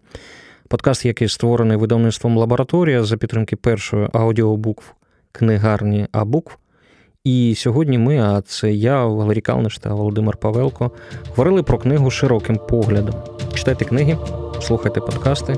Подкаст, 0.68 1.06
який 1.06 1.28
створений 1.28 1.78
видавництвом 1.78 2.38
лабораторія 2.38 3.04
за 3.04 3.18
підтримки 3.18 3.56
першої 3.56 4.08
аудіобукв 4.14 4.94
книгарні 5.32 6.08
Абукв. 6.12 6.58
І 7.24 7.56
сьогодні 7.58 7.98
ми, 7.98 8.20
а 8.20 8.42
це 8.42 8.72
я, 8.72 9.06
Валерій 9.06 9.42
Калниш 9.42 9.78
та 9.78 9.94
Володимир 9.94 10.38
Павелко, 10.38 10.92
говорили 11.30 11.64
про 11.64 11.78
книгу 11.78 12.12
широким 12.12 12.60
поглядом. 12.70 13.16
Читайте 13.54 13.86
книги, 13.86 14.18
слухайте 14.62 15.00
подкасти, 15.00 15.56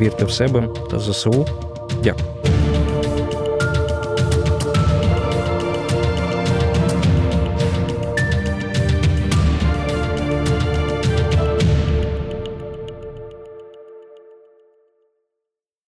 вірте 0.00 0.24
в 0.24 0.30
себе 0.30 0.68
та 0.90 0.98
ЗСУ. 0.98 1.46
Дякую. 2.04 2.49